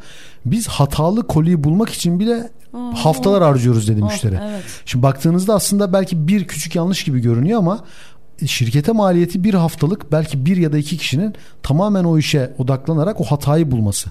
[0.45, 2.49] biz hatalı koliyi bulmak için bile
[2.95, 4.39] haftalar harcıyoruz dedi Oh, müşteri.
[4.49, 4.63] evet.
[4.85, 7.83] Şimdi baktığınızda aslında belki bir küçük yanlış gibi görünüyor ama
[8.47, 13.23] şirkete maliyeti bir haftalık belki bir ya da iki kişinin tamamen o işe odaklanarak o
[13.23, 14.09] hatayı bulması.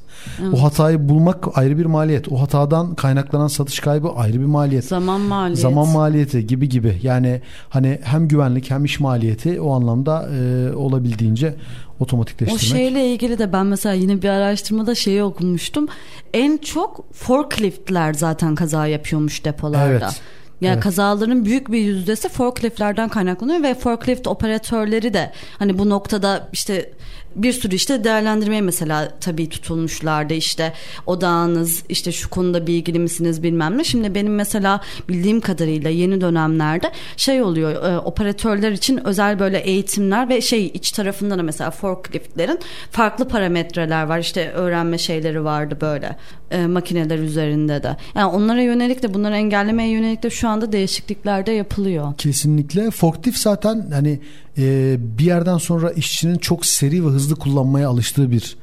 [0.52, 2.32] O hatayı bulmak ayrı bir maliyet.
[2.32, 4.84] O hatadan kaynaklanan satış kaybı ayrı bir maliyet.
[4.84, 5.60] Zaman maliyeti.
[5.60, 6.98] Zaman maliyeti gibi gibi.
[7.02, 11.54] Yani hani hem güvenlik hem iş maliyeti o anlamda e, olabildiğince
[12.00, 12.60] O otomatikleştirmek.
[12.60, 15.88] şeyle ilgili de ben mesela yine bir araştırmada şeyi okumuştum.
[16.34, 19.86] En çok forkliftler zaten kaza yapıyormuş depolarda.
[19.86, 20.22] Evet.
[20.60, 20.82] Yani Evet.
[20.82, 26.90] kazaların büyük bir yüzdesi forkliftlerden kaynaklanıyor ve forklift operatörleri de hani bu noktada işte
[27.36, 30.72] bir sürü işte değerlendirmeye mesela tabii tutulmuşlardı işte
[31.06, 33.84] odağınız işte şu konuda bilgili misiniz bilmem ne.
[33.84, 40.28] Şimdi benim mesela bildiğim kadarıyla yeni dönemlerde şey oluyor e, operatörler için özel böyle eğitimler
[40.28, 42.58] ve şey iç tarafında da mesela forkliftlerin
[42.90, 46.16] farklı parametreler var işte öğrenme şeyleri vardı böyle
[46.50, 47.96] e, makineler üzerinde de.
[48.14, 52.14] Yani onlara yönelik de bunları engellemeye yönelik de şu anda değişiklikler de yapılıyor.
[52.18, 52.90] Kesinlikle.
[52.90, 54.20] Forklift zaten hani
[54.58, 58.56] e, bir yerden sonra işçinin çok seri ve hızlı kullanmaya alıştığı bir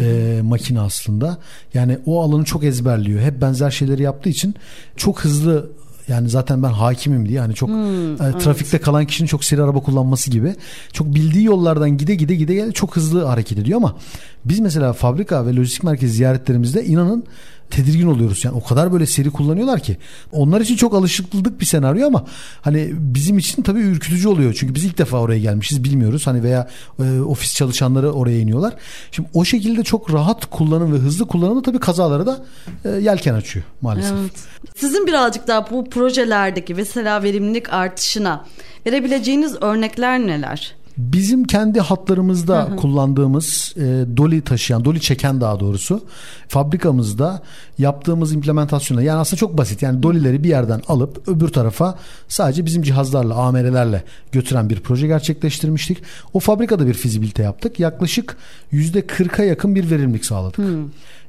[0.00, 1.38] e, makine aslında.
[1.74, 3.20] Yani o alanı çok ezberliyor.
[3.20, 4.54] Hep benzer şeyleri yaptığı için
[4.96, 5.70] çok hızlı
[6.08, 10.30] yani zaten ben hakimim diye hani çok e, trafikte kalan kişinin çok seri araba kullanması
[10.30, 10.54] gibi
[10.92, 13.96] çok bildiği yollardan gide gide gide çok hızlı hareket ediyor ama
[14.44, 17.24] biz mesela fabrika ve lojistik merkez ziyaretlerimizde inanın
[17.70, 18.44] tedirgin oluyoruz.
[18.44, 19.96] Yani o kadar böyle seri kullanıyorlar ki.
[20.32, 22.24] Onlar için çok alışıklık bir senaryo ama
[22.60, 24.54] hani bizim için tabii ürkütücü oluyor.
[24.58, 26.26] Çünkü biz ilk defa oraya gelmişiz bilmiyoruz.
[26.26, 28.74] Hani veya e, ofis çalışanları oraya iniyorlar.
[29.12, 32.44] Şimdi o şekilde çok rahat kullanım ve hızlı kullanımı tabii kazalara da
[32.84, 34.12] e, yelken açıyor maalesef.
[34.20, 34.32] Evet.
[34.76, 38.44] Sizin birazcık daha bu projelerdeki mesela verimlilik artışına
[38.86, 40.74] verebileceğiniz örnekler neler?
[40.98, 46.04] Bizim kendi hatlarımızda kullandığımız e, doli taşıyan, doli çeken daha doğrusu
[46.48, 47.42] fabrikamızda
[47.78, 49.82] yaptığımız implementasyonla yani aslında çok basit.
[49.82, 56.02] Yani dolileri bir yerden alıp öbür tarafa sadece bizim cihazlarla, AMR'lerle götüren bir proje gerçekleştirmiştik.
[56.34, 57.80] O fabrikada bir fizibilite yaptık.
[57.80, 58.36] Yaklaşık
[58.72, 60.58] %40'a yakın bir verimlilik sağladık.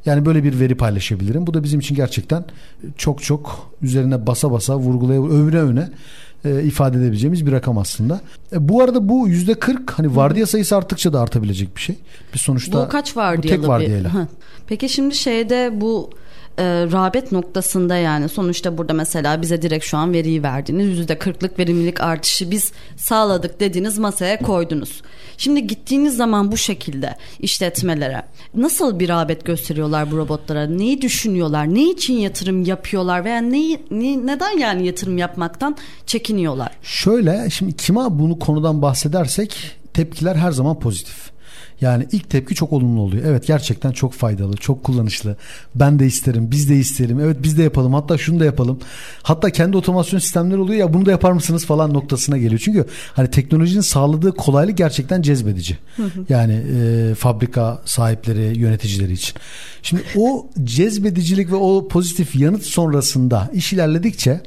[0.05, 1.47] Yani böyle bir veri paylaşabilirim.
[1.47, 2.45] Bu da bizim için gerçekten
[2.97, 5.89] çok çok üzerine basa basa vurgulaya övüne övüne
[6.47, 8.21] e, ifade edebileceğimiz bir rakam aslında.
[8.53, 11.95] E, bu arada bu yüzde 40 hani vardiya sayısı arttıkça da artabilecek bir şey.
[12.33, 14.09] Bir sonuçta bu kaç bu vardiyalı tek vardiyayla.
[14.09, 14.27] bir?
[14.67, 16.09] Peki şimdi şeyde bu
[16.57, 21.59] e, rağbet noktasında yani sonuçta burada mesela bize direkt şu an veriyi verdiğiniz yüzde kırklık
[21.59, 25.01] verimlilik artışı biz sağladık dediğiniz masaya koydunuz.
[25.37, 28.23] Şimdi gittiğiniz zaman bu şekilde işletmelere
[28.55, 30.67] nasıl bir rağbet gösteriyorlar bu robotlara?
[30.67, 31.73] Neyi düşünüyorlar?
[31.73, 36.71] Ne için yatırım yapıyorlar veya neyi, ne- neden yani yatırım yapmaktan çekiniyorlar?
[36.81, 41.36] Şöyle şimdi kime bunu konudan bahsedersek tepkiler her zaman pozitif.
[41.81, 43.23] Yani ilk tepki çok olumlu oluyor.
[43.25, 45.35] Evet gerçekten çok faydalı, çok kullanışlı.
[45.75, 47.19] Ben de isterim, biz de isterim.
[47.19, 47.93] Evet biz de yapalım.
[47.93, 48.79] Hatta şunu da yapalım.
[49.23, 52.61] Hatta kendi otomasyon sistemleri oluyor ya bunu da yapar mısınız falan noktasına geliyor.
[52.63, 55.77] Çünkü hani teknolojinin sağladığı kolaylık gerçekten cezbedici.
[56.29, 59.35] Yani e, fabrika sahipleri, yöneticileri için.
[59.83, 64.41] Şimdi o cezbedicilik ve o pozitif yanıt sonrasında iş ilerledikçe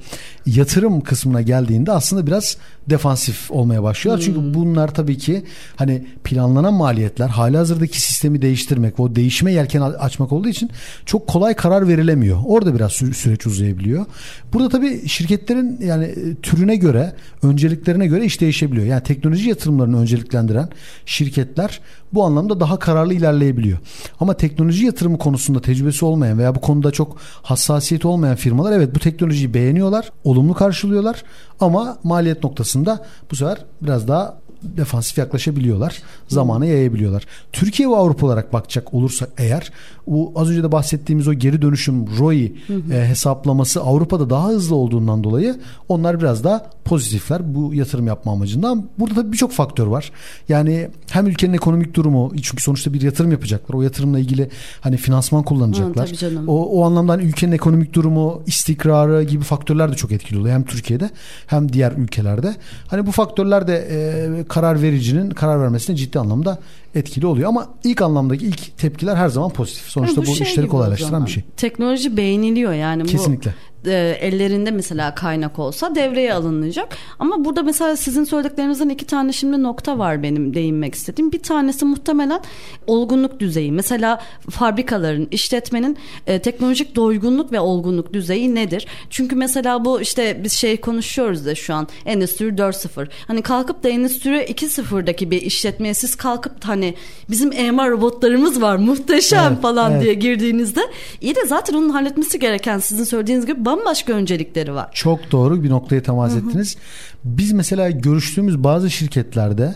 [0.56, 2.56] yatırım kısmına geldiğinde aslında biraz
[2.90, 4.24] defansif olmaya başlıyorlar.
[4.24, 5.44] Çünkü bunlar tabii ki
[5.76, 10.70] hani planlanan maliyetler hali hazırdaki sistemi değiştirmek o değişime yelken açmak olduğu için
[11.06, 12.38] çok kolay karar verilemiyor.
[12.46, 14.06] Orada biraz sü- süreç uzayabiliyor.
[14.52, 18.86] Burada tabii şirketlerin yani e, türüne göre önceliklerine göre iş değişebiliyor.
[18.86, 20.68] Yani teknoloji yatırımlarını önceliklendiren
[21.06, 21.80] şirketler
[22.12, 23.78] bu anlamda daha kararlı ilerleyebiliyor.
[24.20, 28.98] Ama teknoloji yatırımı konusunda tecrübesi olmayan veya bu konuda çok hassasiyeti olmayan firmalar evet bu
[28.98, 31.24] teknolojiyi beğeniyorlar, olumlu karşılıyorlar
[31.60, 36.02] ama maliyet noktasında bu sefer biraz daha defansif yaklaşabiliyorlar.
[36.28, 37.26] Zamana yayabiliyorlar.
[37.52, 39.72] Türkiye ve Avrupa olarak bakacak olursak eğer
[40.06, 42.56] bu az önce de bahsettiğimiz o geri dönüşüm ROI
[42.92, 45.56] e, hesaplaması Avrupa'da daha hızlı olduğundan dolayı
[45.88, 48.88] onlar biraz daha pozitifler bu yatırım yapma amacından.
[48.98, 50.12] Burada tabii birçok faktör var.
[50.48, 53.74] Yani hem ülkenin ekonomik durumu çünkü sonuçta bir yatırım yapacaklar.
[53.74, 56.08] O yatırımla ilgili hani finansman kullanacaklar.
[56.08, 60.54] Hı, o, o anlamda hani ülkenin ekonomik durumu, istikrarı gibi faktörler de çok etkili oluyor.
[60.54, 61.10] Hem Türkiye'de
[61.46, 62.54] hem diğer ülkelerde.
[62.88, 66.58] Hani bu faktörler de e, karar vericinin karar vermesine ciddi anlamda
[66.94, 67.48] etkili oluyor.
[67.48, 69.84] Ama ilk anlamdaki ilk tepkiler her zaman pozitif.
[69.84, 71.42] Sonuçta Ha, bu, şey işleri kolaylaştıran bir şey.
[71.56, 73.06] Teknoloji beğeniliyor yani.
[73.06, 73.50] Kesinlikle.
[73.50, 73.54] Bu
[73.86, 76.96] e, ellerinde mesela kaynak olsa devreye alınacak.
[77.18, 81.32] Ama burada mesela sizin söylediklerinizden iki tane şimdi nokta var benim değinmek istediğim.
[81.32, 82.40] Bir tanesi muhtemelen
[82.86, 83.72] olgunluk düzeyi.
[83.72, 88.86] Mesela fabrikaların, işletmenin e, teknolojik doygunluk ve olgunluk düzeyi nedir?
[89.10, 93.08] Çünkü mesela bu işte biz şey konuşuyoruz da şu an Endüstri 4.0.
[93.26, 96.94] Hani kalkıp da Endüstri 2.0'daki bir işletmeye siz kalkıp hani
[97.30, 100.02] bizim EMR robotlarımız var muhteşem Evet, falan evet.
[100.02, 100.80] diye girdiğinizde
[101.20, 104.88] iyi de zaten onun halletmesi gereken sizin söylediğiniz gibi bambaşka öncelikleri var.
[104.92, 106.76] Çok doğru bir noktaya temas ettiniz.
[107.24, 109.74] Biz mesela görüştüğümüz bazı şirketlerde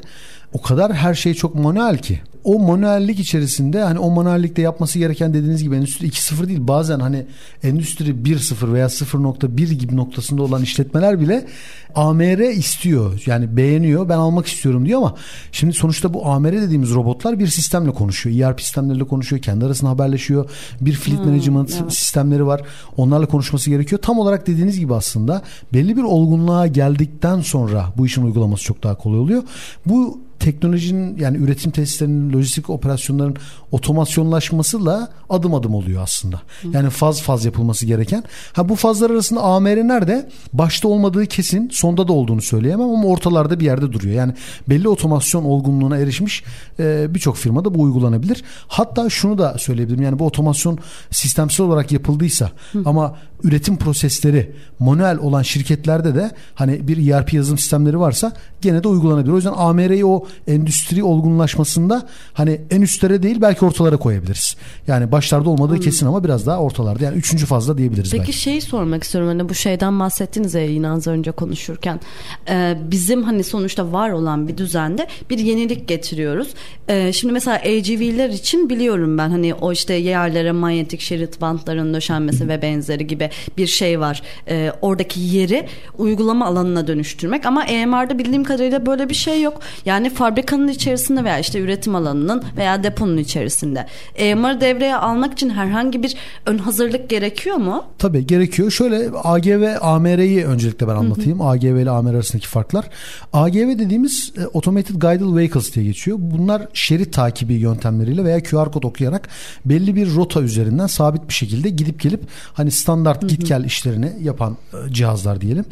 [0.52, 2.20] o kadar her şey çok manuel ki.
[2.44, 7.26] O manuellik içerisinde hani o manuellikte yapması gereken dediğiniz gibi endüstri 2.0 değil bazen hani
[7.62, 11.46] endüstri 1.0 veya 0.1 gibi noktasında olan işletmeler bile
[11.94, 13.22] AMR istiyor.
[13.26, 15.14] Yani beğeniyor ben almak istiyorum diyor ama
[15.52, 18.50] şimdi sonuçta bu AMR dediğimiz robotlar bir sistemle konuşuyor.
[18.50, 19.42] ERP sistemleriyle konuşuyor.
[19.42, 20.50] Kendi arasında haberleşiyor.
[20.80, 21.92] Bir fleet management evet.
[21.92, 22.62] sistemleri var.
[22.96, 24.02] Onlarla konuşması gerekiyor.
[24.02, 28.94] Tam olarak dediğiniz gibi aslında belli bir olgunluğa geldikten sonra bu işin uygulaması çok daha
[28.94, 29.42] kolay oluyor.
[29.86, 33.36] Bu teknolojinin yani üretim tesislerinin lojistik operasyonların
[33.72, 36.40] otomasyonlaşmasıyla adım adım oluyor aslında.
[36.72, 38.24] Yani faz faz yapılması gereken.
[38.52, 40.28] Ha bu fazlar arasında AMR nerede?
[40.52, 44.14] Başta olmadığı kesin, sonda da olduğunu söyleyemem ama ortalarda bir yerde duruyor.
[44.14, 44.34] Yani
[44.68, 46.44] belli otomasyon olgunluğuna erişmiş
[46.78, 48.44] e, birçok firmada bu uygulanabilir.
[48.68, 50.02] Hatta şunu da söyleyebilirim.
[50.02, 50.78] Yani bu otomasyon
[51.10, 52.50] sistemsel olarak yapıldıysa
[52.84, 58.88] ama üretim prosesleri manuel olan şirketlerde de hani bir ERP yazılım sistemleri varsa gene de
[58.88, 59.32] uygulanabilir.
[59.32, 64.56] O yüzden AMR'yi o endüstri olgunlaşmasında hani en üstlere değil belki ortalara koyabiliriz.
[64.86, 67.04] Yani başlarda olmadığı kesin ama biraz daha ortalarda.
[67.04, 68.32] Yani üçüncü fazla diyebiliriz Peki belki.
[68.32, 72.00] şeyi sormak istiyorum hani bu şeyden bahsettiniz ya yine az önce konuşurken
[72.48, 76.48] Ee, bizim hani sonuçta var olan bir düzende bir yenilik getiriyoruz.
[76.88, 82.48] Ee, şimdi mesela AGV'ler için biliyorum ben hani o işte yerlere manyetik şerit bantların döşenmesi
[82.48, 84.22] ve benzeri gibi bir şey var.
[84.48, 85.68] Ee, oradaki yeri
[85.98, 89.60] uygulama alanına dönüştürmek ama EMR'da bildiğim kadarıyla böyle bir şey yok.
[89.84, 96.02] Yani fabrikanın içerisinde veya işte üretim alanının veya deponun içerisinde EMR devreye almak için herhangi
[96.02, 97.84] bir ön hazırlık gerekiyor mu?
[97.98, 98.70] Tabii gerekiyor.
[98.70, 101.40] Şöyle AGV, AMR'yi öncelikle ben anlatayım.
[101.40, 102.88] AGV ile AMR arasındaki farklar.
[103.32, 106.16] AGV dediğimiz e, Automated Guided Vehicles diye geçiyor.
[106.20, 109.28] Bunlar şerit takibi yöntemleriyle veya QR kod okuyarak
[109.64, 114.56] belli bir rota üzerinden sabit bir şekilde gidip gelip hani standart git gel işlerini yapan
[114.72, 115.64] e, cihazlar diyelim.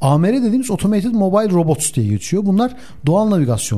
[0.00, 2.46] AMR dediğimiz Automated Mobile Robots diye geçiyor.
[2.46, 3.28] Bunlar doğal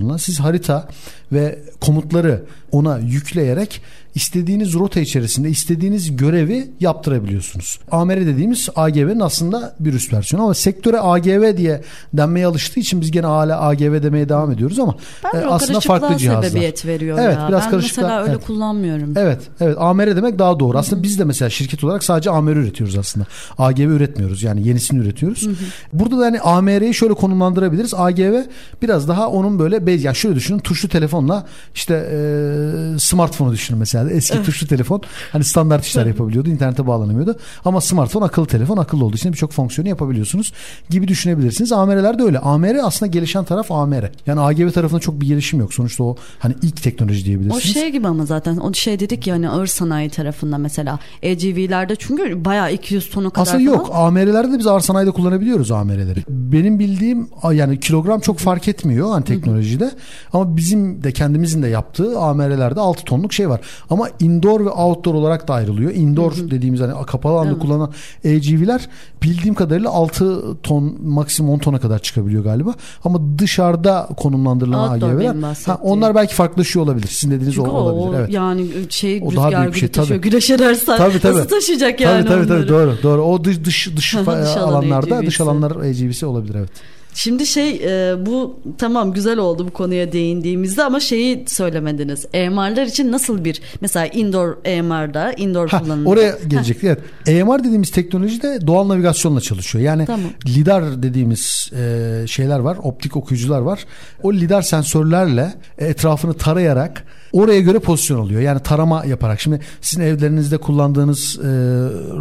[0.09, 0.89] navigasyonla siz harita
[1.33, 3.83] ve komutları ona yükleyerek
[4.19, 7.79] istediğiniz rota içerisinde istediğiniz görevi yaptırabiliyorsunuz.
[7.91, 13.11] AMR dediğimiz AGV'nin aslında bir üst versiyonu ama sektöre AGV diye denmeye alıştığı için biz
[13.11, 14.95] gene hala AGV demeye devam ediyoruz ama
[15.35, 16.49] Ben e, aslında farklı cihazlar.
[16.49, 17.49] sebebiyet veriyor Evet, ya.
[17.49, 18.47] biraz ben mesela öyle evet.
[18.47, 19.13] kullanmıyorum.
[19.17, 19.77] Evet, evet.
[19.79, 20.79] AMR demek daha doğru.
[20.79, 23.27] Aslında biz de mesela şirket olarak sadece AMR üretiyoruz aslında.
[23.59, 24.43] AGV üretmiyoruz.
[24.43, 25.49] Yani yenisini üretiyoruz.
[25.93, 27.95] Burada da hani AMR'yi şöyle konumlandırabiliriz.
[27.95, 28.43] AGV
[28.83, 34.08] biraz daha onun böyle base yani şöyle düşünün tuşlu telefonla işte e, smartphone'u düşünün mesela.
[34.11, 36.49] Eski tuşlu telefon hani standart işler yapabiliyordu.
[36.51, 37.37] internete bağlanamıyordu.
[37.65, 40.53] Ama smartphone akıllı telefon akıllı olduğu için birçok fonksiyonu yapabiliyorsunuz
[40.91, 41.73] gibi düşünebilirsiniz.
[41.73, 42.39] AMR'ler de öyle.
[42.39, 44.11] AMR aslında gelişen taraf AMR.
[44.27, 45.75] Yani AGV tarafında çok bir gelişim yok.
[45.75, 47.75] Sonuçta o hani ilk teknoloji O diyebilirsiniz.
[47.75, 52.45] şey gibi ama zaten o şey dedik ya hani ağır sanayi tarafında mesela AGV'lerde çünkü
[52.45, 53.89] bayağı 200 tona kadar Aslında yok.
[53.89, 54.07] falan.
[54.07, 56.25] AMR'lerde de biz ağır sanayide kullanabiliyoruz AMR'leri.
[56.29, 59.91] Benim bildiğim yani kilogram çok fark etmiyor hani teknolojide.
[60.33, 63.61] Ama bizim de kendimizin de yaptığı AMR'lerde 6 tonluk şey var.
[63.91, 65.91] Ama indoor ve outdoor olarak da ayrılıyor.
[65.95, 67.63] Indoor dediğimiz hani kapalı alanda Evet.
[67.63, 67.93] kullanılan
[68.25, 68.89] AGV'ler
[69.23, 72.75] bildiğim kadarıyla 6 ton maksimum 10 tona kadar çıkabiliyor galiba.
[73.05, 75.35] Ama dışarıda konumlandırılan AGV'ler
[75.67, 77.07] ha, onlar belki farklılaşıyor olabilir.
[77.09, 78.21] Sizin dediğiniz Çünkü o o, olabilir.
[78.21, 78.33] Evet.
[78.33, 80.21] yani şey O daha rüzgar büyük bir şey, tabii.
[80.21, 81.37] Güneş edersen Tabii, tabii.
[81.39, 82.61] nasıl taşıyacak yani tabii tabii onları?
[82.61, 83.23] tabii doğru doğru.
[83.23, 86.71] O dış dış dış, Dış alan alanlarda dış alanlar AGV'si olabilir evet.
[87.19, 92.27] Şimdi şey e, bu tamam güzel oldu bu konuya değindiğimizde ama şeyi söylemediniz.
[92.33, 96.09] EMR'lar için nasıl bir mesela indoor EMR'da indoor Ha, kullanımda.
[96.09, 96.85] oraya gelecek.
[96.85, 96.99] Evet.
[97.27, 99.85] EMR dediğimiz teknoloji de doğal navigasyonla çalışıyor.
[99.85, 100.31] Yani Tamam.
[100.47, 102.79] lidar dediğimiz e, şeyler var.
[102.83, 103.85] Optik okuyucular var.
[104.23, 108.41] O lidar sensörlerle etrafını tarayarak oraya göre pozisyon alıyor.
[108.41, 109.41] Yani tarama yaparak.
[109.41, 111.49] Şimdi sizin evlerinizde kullandığınız e,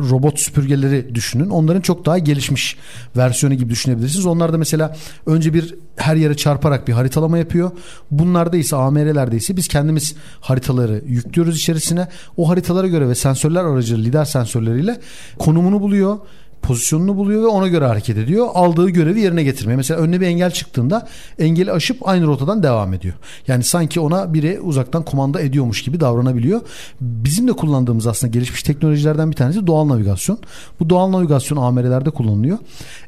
[0.10, 1.50] robot süpürgeleri düşünün.
[1.50, 2.78] Onların çok daha gelişmiş
[3.18, 4.26] versiyonu gibi düşünebilirsiniz.
[4.26, 7.72] Onlar da mesela önce bir her yere çarparak bir haritalama yapıyor.
[8.12, 12.08] Bunlarda ise AMR'lerde ise biz kendimiz haritaları yüklüyoruz içerisine.
[12.38, 15.00] O haritalara göre ve sensörler aracılığıyla lidar sensörleriyle
[15.40, 16.18] konumunu buluyor
[16.62, 18.48] pozisyonunu buluyor ve ona göre hareket ediyor.
[18.54, 19.76] Aldığı görevi yerine getirmeye.
[19.76, 21.08] Mesela önüne bir engel çıktığında
[21.40, 23.14] engeli aşıp aynı rotadan devam ediyor.
[23.48, 26.62] Yani sanki ona biri uzaktan kumanda ediyormuş gibi davranabiliyor.
[27.02, 30.40] Bizim de kullandığımız aslında gelişmiş teknolojilerden bir tanesi doğal navigasyon.
[30.80, 32.58] Bu doğal navigasyon AMR'lerde kullanılıyor.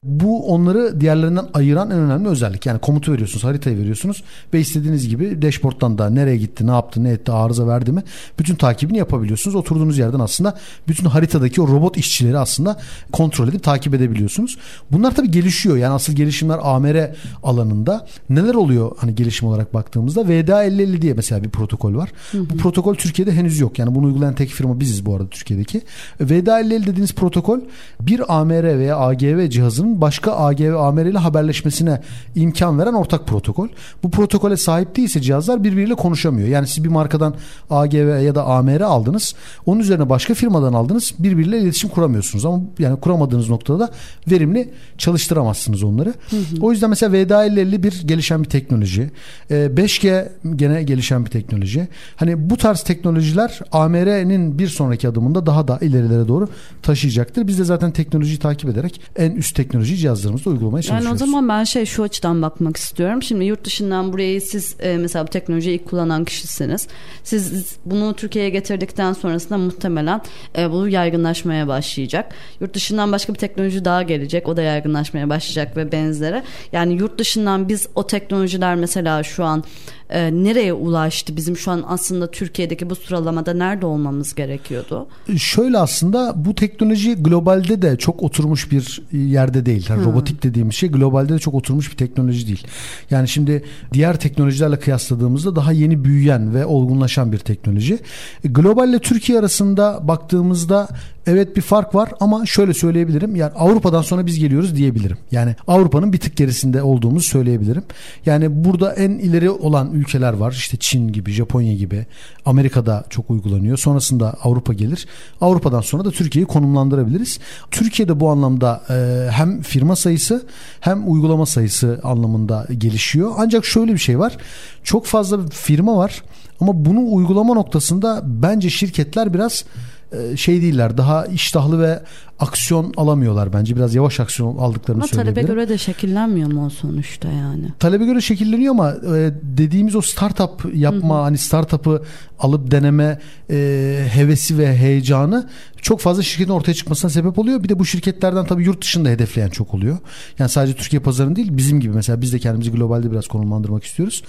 [0.03, 2.65] Bu onları diğerlerinden ayıran en önemli özellik.
[2.65, 7.09] Yani komutu veriyorsunuz, haritayı veriyorsunuz ve istediğiniz gibi dashboard'dan da nereye gitti, ne yaptı, ne
[7.09, 8.03] etti, arıza verdi mi
[8.39, 9.55] bütün takibini yapabiliyorsunuz.
[9.55, 10.57] Oturduğunuz yerden aslında
[10.87, 12.79] bütün haritadaki o robot işçileri aslında
[13.11, 14.57] kontrol edip takip edebiliyorsunuz.
[14.91, 15.77] Bunlar tabii gelişiyor.
[15.77, 17.11] Yani asıl gelişimler AMR
[17.43, 18.07] alanında.
[18.29, 20.25] Neler oluyor hani gelişim olarak baktığımızda?
[20.25, 22.11] VDA 5050 diye mesela bir protokol var.
[22.33, 23.79] Bu protokol Türkiye'de henüz yok.
[23.79, 25.81] Yani bunu uygulayan tek firma biziz bu arada Türkiye'deki.
[26.21, 27.59] VDA 5050 dediğiniz protokol
[28.01, 32.01] bir AMR veya AGV cihazının başka AGV AMR ile haberleşmesine
[32.35, 33.67] imkan veren ortak protokol.
[34.03, 36.47] Bu protokole sahip değilse cihazlar birbiriyle konuşamıyor.
[36.47, 37.33] Yani siz bir markadan
[37.69, 39.35] AGV ya da AMR aldınız.
[39.65, 41.13] Onun üzerine başka firmadan aldınız.
[41.19, 42.45] Birbiriyle iletişim kuramıyorsunuz.
[42.45, 43.89] Ama yani kuramadığınız noktada da
[44.31, 46.13] verimli çalıştıramazsınız onları.
[46.61, 49.09] O yüzden mesela VDA 5050 bir gelişen bir teknoloji.
[49.51, 51.87] Ee, 5G gene gelişen bir teknoloji.
[52.15, 56.47] Hani bu tarz teknolojiler AMR'nin bir sonraki adımında daha da ilerilere doğru
[56.81, 57.47] taşıyacaktır.
[57.47, 61.05] Biz de zaten teknolojiyi takip ederek en üst teknoloji cihazlarımızda uygulamaya çalışıyoruz.
[61.05, 63.23] Yani o zaman ben şey şu açıdan bakmak istiyorum.
[63.23, 66.87] Şimdi yurt dışından burayı siz e, mesela bu teknolojiyi ilk kullanan kişisiniz.
[67.23, 70.21] Siz bunu Türkiye'ye getirdikten sonrasında muhtemelen
[70.57, 72.33] e, bu yaygınlaşmaya başlayacak.
[72.61, 74.47] Yurt dışından başka bir teknoloji daha gelecek.
[74.47, 76.43] O da yaygınlaşmaya başlayacak ve benzeri.
[76.71, 79.63] Yani yurt dışından biz o teknolojiler mesela şu an
[80.09, 81.35] e, nereye ulaştı?
[81.35, 85.07] Bizim şu an aslında Türkiye'deki bu sıralamada nerede olmamız gerekiyordu?
[85.37, 89.85] Şöyle aslında bu teknoloji globalde de çok oturmuş bir yerde değil.
[89.89, 92.67] Yani robotik dediğimiz şey globalde de çok oturmuş bir teknoloji değil.
[93.09, 97.99] Yani şimdi diğer teknolojilerle kıyasladığımızda daha yeni büyüyen ve olgunlaşan bir teknoloji.
[98.43, 100.87] E, Globalle Türkiye arasında baktığımızda
[101.27, 103.35] evet bir fark var ama şöyle söyleyebilirim.
[103.35, 105.17] Yani Avrupa'dan sonra biz geliyoruz diyebilirim.
[105.31, 107.83] Yani Avrupa'nın bir tık gerisinde olduğumuzu söyleyebilirim.
[108.25, 110.51] Yani burada en ileri olan ülkeler var.
[110.51, 112.05] İşte Çin gibi, Japonya gibi.
[112.45, 113.77] Amerika'da çok uygulanıyor.
[113.77, 115.07] Sonrasında Avrupa gelir.
[115.41, 117.39] Avrupa'dan sonra da Türkiye'yi konumlandırabiliriz.
[117.71, 120.45] Türkiye'de bu anlamda e, hem firma sayısı
[120.79, 123.31] hem uygulama sayısı anlamında gelişiyor.
[123.37, 124.37] Ancak şöyle bir şey var.
[124.83, 126.23] Çok fazla firma var
[126.59, 129.65] ama bunu uygulama noktasında bence şirketler biraz
[130.11, 130.97] e, şey değiller.
[130.97, 132.03] Daha iştahlı ve
[132.39, 133.75] aksiyon alamıyorlar bence.
[133.75, 135.55] Biraz yavaş aksiyon aldıklarını Ama talebe söyleyebilirim.
[135.55, 137.65] göre de şekillenmiyor mu o sonuçta yani?
[137.79, 142.03] talebe göre şekilleniyor ama e, dediğimiz o startup yapma hani startup'ı
[142.39, 145.49] alıp deneme e, hevesi ve heyecanı
[145.81, 147.63] çok fazla şirketin ortaya çıkmasına sebep oluyor.
[147.63, 149.97] Bir de bu şirketlerden tabii yurt dışında hedefleyen çok oluyor.
[150.39, 154.23] Yani sadece Türkiye pazarını değil bizim gibi mesela biz de kendimizi globalde biraz konumlandırmak istiyoruz.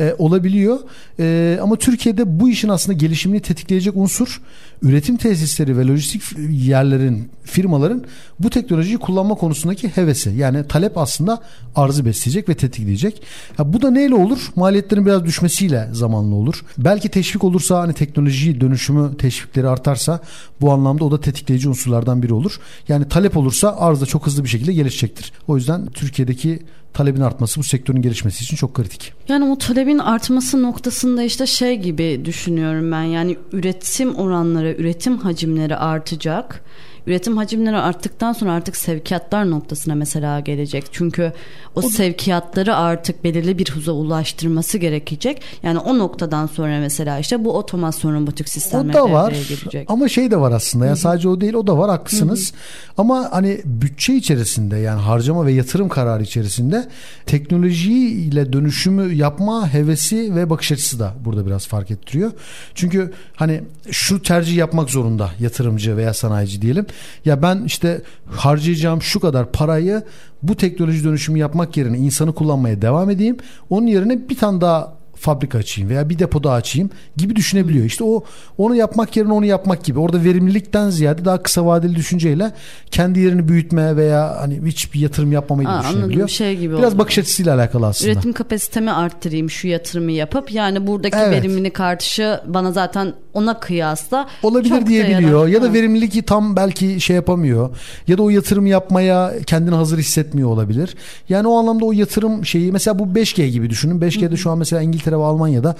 [0.00, 0.78] E, olabiliyor.
[1.18, 4.40] E, ama Türkiye'de bu işin aslında gelişimini tetikleyecek unsur
[4.82, 8.04] üretim tesisleri ve lojistik yerlerin firmaların
[8.40, 10.30] bu teknolojiyi kullanma konusundaki hevesi.
[10.30, 11.40] Yani talep aslında
[11.76, 13.22] arzı besleyecek ve tetikleyecek.
[13.58, 14.38] Ya bu da neyle olur?
[14.56, 16.64] Maliyetlerin biraz düşmesiyle zamanlı olur.
[16.78, 20.20] Belki teşvik olursa hani teknoloji dönüşümü teşvikleri artarsa
[20.60, 22.60] bu anlamda o da tetikleyici unsurlardan biri olur.
[22.88, 25.32] Yani talep olursa arz da çok hızlı bir şekilde gelişecektir.
[25.48, 26.62] O yüzden Türkiye'deki
[26.94, 29.12] talebin artması bu sektörün gelişmesi için çok kritik.
[29.28, 33.02] Yani o talebin artması noktasında işte şey gibi düşünüyorum ben.
[33.02, 36.64] Yani üretim oranları, üretim hacimleri artacak.
[37.06, 40.84] Üretim hacimleri arttıktan sonra artık sevkiyatlar noktasına mesela gelecek.
[40.92, 41.32] Çünkü
[41.74, 45.42] o, sevkiyatları artık belirli bir hıza ulaştırması gerekecek.
[45.62, 49.90] Yani o noktadan sonra mesela işte bu otomasyon robotik O sistemler da var girecek.
[49.90, 52.52] ama şey de var aslında ya sadece o değil o da var haklısınız
[52.98, 56.88] ama hani bütçe içerisinde yani harcama ve yatırım kararı içerisinde
[57.26, 62.32] teknolojiyle dönüşümü yapma hevesi ve bakış açısı da burada biraz fark ettiriyor.
[62.74, 66.86] Çünkü hani şu tercih yapmak zorunda yatırımcı veya sanayici diyelim.
[67.24, 70.02] Ya ben işte harcayacağım şu kadar parayı
[70.42, 73.36] bu teknoloji dönüşümü yapmak yerine insanı kullanmaya devam edeyim.
[73.70, 77.84] Onun yerine bir tane daha fabrika açayım veya bir depo daha açayım gibi düşünebiliyor.
[77.84, 78.24] İşte o
[78.58, 79.98] onu yapmak yerine onu yapmak gibi.
[79.98, 82.52] Orada verimlilikten ziyade daha kısa vadeli düşünceyle
[82.90, 86.12] kendi yerini büyütme veya hani hiçbir yatırım yapmamayı Aa, düşünebiliyor.
[86.12, 86.28] anladım.
[86.28, 86.98] Şey gibi Biraz oldu.
[86.98, 88.12] bakış açısıyla alakalı aslında.
[88.12, 91.42] Üretim kapasitemi arttırayım şu yatırımı yapıp yani buradaki Evet.
[91.42, 97.76] verimlilik artışı bana zaten ona kıyasla olabilir diyebiliyor ya da verimliliği tam belki şey yapamıyor
[98.08, 100.94] ya da o yatırım yapmaya kendini hazır hissetmiyor olabilir.
[101.28, 104.00] Yani o anlamda o yatırım şeyi mesela bu 5G gibi düşünün.
[104.00, 105.76] 5G'de şu an mesela İngiltere ve Almanya'da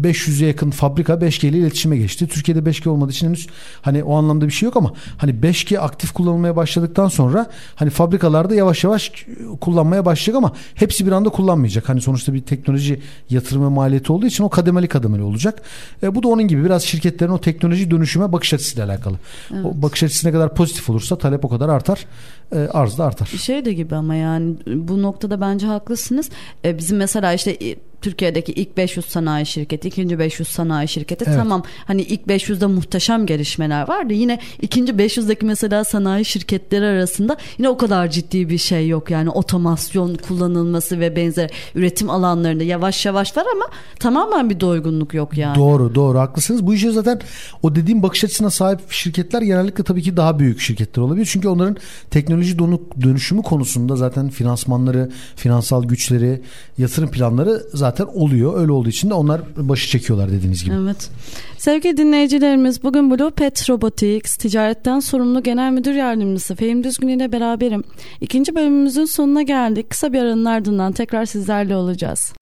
[0.00, 2.28] 500'e yakın fabrika 5G ile iletişime geçti.
[2.28, 3.46] Türkiye'de 5G olmadığı için henüz
[3.82, 8.54] hani o anlamda bir şey yok ama hani 5G aktif kullanılmaya başladıktan sonra hani fabrikalarda
[8.54, 9.12] yavaş yavaş
[9.60, 11.88] kullanmaya başlayacak ama hepsi bir anda kullanmayacak.
[11.88, 15.62] Hani sonuçta bir teknoloji yatırımı maliyeti olduğu için o kademeli kademeli olacak.
[16.02, 19.16] E, bu da onun gibi biraz şirketlerin o teknoloji dönüşüme bakış açısıyla alakalı.
[19.64, 22.06] O bakış açısı ne kadar pozitif olursa talep o kadar artar.
[22.52, 23.26] E, arz da artar.
[23.26, 26.30] Şey de gibi ama yani bu noktada bence haklısınız.
[26.64, 31.38] Ee, bizim mesela işte e, Türkiye'deki ilk 500 sanayi şirketi, ikinci 500 sanayi şirketi Evet.
[31.38, 34.12] tamam hani ilk 500'de muhteşem gelişmeler vardı.
[34.12, 39.10] Yine ikinci 500'deki mesela sanayi şirketleri arasında yine o kadar ciddi bir şey yok.
[39.10, 43.64] Yani otomasyon kullanılması ve benzer üretim alanlarında yavaş yavaş var ama
[44.00, 45.56] tamamen bir doygunluk yok yani.
[45.56, 46.66] Doğru doğru haklısınız.
[46.66, 47.20] Bu işe zaten
[47.62, 51.28] o dediğim bakış açısına sahip şirketler genellikle tabii ki daha büyük şirketler olabilir.
[51.32, 51.76] Çünkü onların
[52.10, 52.58] teknoloji
[53.02, 56.42] dönüşümü konusunda zaten finansmanları, finansal güçleri,
[56.78, 58.60] yatırım planları zaten oluyor.
[58.60, 60.74] Öyle olduğu için de onlar başı çekiyorlar dediğiniz gibi.
[60.82, 61.10] Evet.
[61.58, 67.84] Sevgili dinleyicilerimiz bugün Blue Pet Robotics ticaretten sorumlu genel müdür yardımcısı Fehim Düzgün ile beraberim.
[68.20, 69.90] İkinci bölümümüzün sonuna geldik.
[69.90, 72.32] Kısa bir aranın ardından tekrar sizlerle olacağız.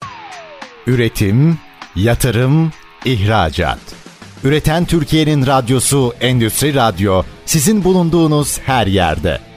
[0.86, 1.58] Üretim,
[1.96, 2.72] yatırım,
[3.04, 3.78] ihracat.
[4.44, 9.40] Üreten Türkiye'nin radyosu Endüstri Radyo sizin bulunduğunuz her yerde.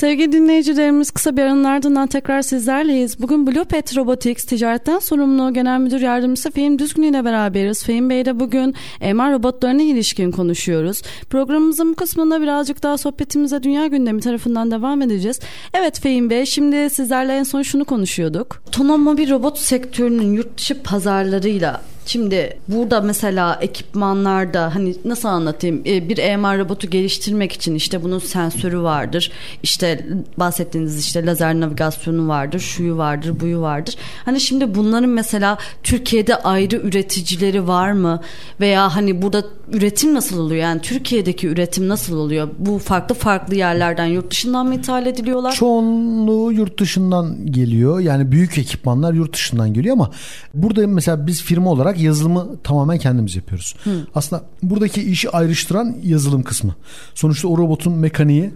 [0.00, 3.22] Sevgili dinleyicilerimiz kısa bir aranın ardından tekrar sizlerleyiz.
[3.22, 7.84] Bugün Blue Pet Robotics ticaretten sorumlu genel müdür yardımcısı Fehim Düzgün ile beraberiz.
[7.84, 11.02] Fehim Bey ile bugün MR robotlarına ilişkin konuşuyoruz.
[11.30, 15.40] Programımızın bu kısmında birazcık daha sohbetimize dünya gündemi tarafından devam edeceğiz.
[15.74, 18.62] Evet Fehim Bey şimdi sizlerle en son şunu konuşuyorduk.
[18.68, 21.80] Otomobil robot sektörünün yurt dışı pazarlarıyla
[22.10, 28.18] Şimdi burada mesela ekipmanlarda hani nasıl anlatayım Ee, bir EMR robotu geliştirmek için işte bunun
[28.18, 29.32] sensörü vardır.
[29.62, 30.06] İşte
[30.36, 33.96] bahsettiğiniz işte lazer navigasyonu vardır, şuyu vardır, buyu vardır.
[34.24, 38.20] Hani şimdi bunların mesela Türkiye'de ayrı üreticileri var mı?
[38.60, 40.62] Veya hani burada üretim nasıl oluyor?
[40.62, 42.48] Yani Türkiye'deki üretim nasıl oluyor?
[42.58, 45.52] Bu farklı farklı yerlerden yurt dışından mı ithal ediliyorlar?
[45.52, 48.00] Çoğunluğu yurt dışından geliyor.
[48.00, 50.10] Yani büyük ekipmanlar yurt dışından geliyor ama
[50.54, 53.76] burada mesela biz firma olarak yazılımı tamamen kendimiz yapıyoruz.
[54.14, 56.74] Aslında buradaki işi ayrıştıran yazılım kısmı.
[57.14, 58.50] Sonuçta o robotun mekaniği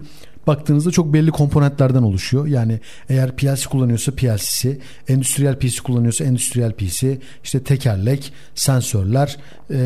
[0.47, 2.47] baktığınızda çok belli komponentlerden oluşuyor.
[2.47, 2.79] Yani
[3.09, 9.37] eğer PLC kullanıyorsa PLC'si, endüstriyel PC kullanıyorsa endüstriyel PC, işte tekerlek, sensörler
[9.69, 9.77] e,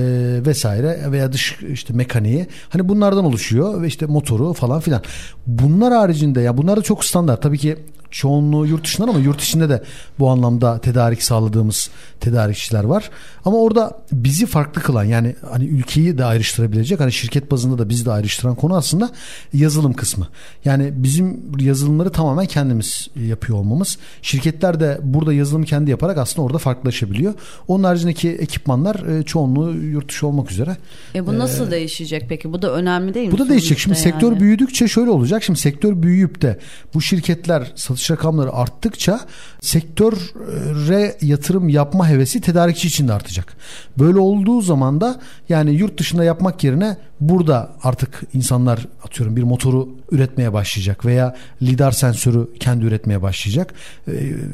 [0.46, 5.02] vesaire veya dış işte mekaniği hani bunlardan oluşuyor ve işte motoru falan filan.
[5.48, 7.42] Bunlar haricinde ya bunlar da çok standart.
[7.42, 7.78] Tabii ki
[8.12, 9.84] çoğunluğu yurt dışından ama yurt içinde de
[10.20, 11.90] bu anlamda tedarik sağladığımız
[12.20, 13.10] tedarikçiler var.
[13.46, 18.06] Ama orada bizi farklı kılan yani hani ülkeyi de ayrıştırabilecek hani şirket bazında da bizi
[18.06, 19.10] de ayrıştıran konu aslında
[19.54, 20.28] yazılım kısmı.
[20.66, 23.98] Yani bizim yazılımları tamamen kendimiz yapıyor olmamız.
[24.22, 27.34] Şirketler de burada yazılım kendi yaparak aslında orada farklılaşabiliyor.
[27.68, 30.78] Onun haricindeki ekipmanlar e, çoğunluğu yurt dışı olmak üzere.
[31.16, 32.54] E bu nasıl değişecek peki?
[32.54, 33.32] Bu da önemli değil mi?
[33.32, 33.80] Bu da değişecek.
[33.80, 34.40] Şimdi sonuçta sektör yani?
[34.40, 35.44] büyüdükçe şöyle olacak.
[35.44, 36.60] Şimdi sektör büyüyüp de
[36.94, 39.20] bu şirketler satış rakamları arttıkça
[39.62, 43.58] sektöre yatırım yapma hevesi tedarikçi için de artacak.
[44.00, 45.20] Böyle olduğu zaman da
[45.50, 51.92] yani yurt dışında yapmak yerine burada artık insanlar atıyorum bir motoru üretmeye başlayacak veya lidar
[51.92, 53.74] sensörü kendi üretmeye başlayacak
[54.08, 54.12] Ee,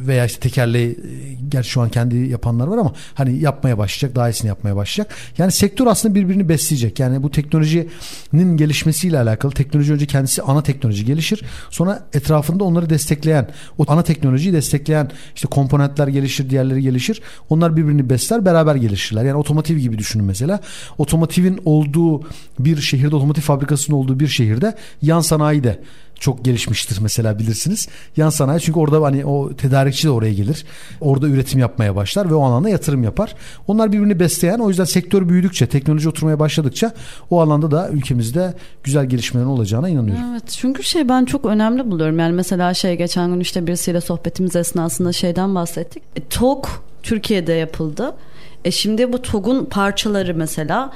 [0.07, 4.30] veya işte tekerleği e, gerçi şu an kendi yapanlar var ama hani yapmaya başlayacak daha
[4.30, 5.16] iyisini yapmaya başlayacak.
[5.38, 6.99] Yani sektör aslında birbirini besleyecek.
[6.99, 11.41] Yani bu teknolojinin gelişmesiyle alakalı teknoloji önce kendisi ana teknoloji gelişir.
[11.70, 13.47] Sonra etrafında onları destekleyen
[13.78, 17.22] o ana teknolojiyi destekleyen işte komponentler gelişir, diğerleri gelişir.
[17.49, 19.24] Onlar birbirini besler, beraber gelişirler.
[19.24, 20.59] Yani otomotiv gibi düşünün mesela.
[20.97, 22.22] Otomotivin olduğu
[22.60, 25.80] bir şehirde, otomotiv fabrikasının olduğu bir şehirde yan sanayi de
[26.20, 27.88] çok gelişmiştir mesela bilirsiniz.
[28.18, 30.66] Yan sanayi çünkü orada hani o tedarikçi de oraya gelir.
[31.01, 33.36] Orada üretim yapmaya başlar ve o alanda yatırım yapar.
[33.68, 36.91] Onlar birbirini besleyen o yüzden sektör büyüdükçe, teknoloji oturmaya başladıkça
[37.30, 38.53] o alanda da ülkemizde
[38.84, 40.24] güzel gelişmelerin olacağına inanıyorum.
[40.32, 42.20] Evet çünkü şey ben çok önemli buluyorum.
[42.20, 46.03] Yani mesela şey geçen gün işte birisiyle sohbetimiz esnasında şeyden bahsettik.
[46.16, 46.66] E, TOG
[47.03, 48.16] Türkiye'de yapıldı.
[48.66, 50.91] E şimdi bu TOG'un parçaları mesela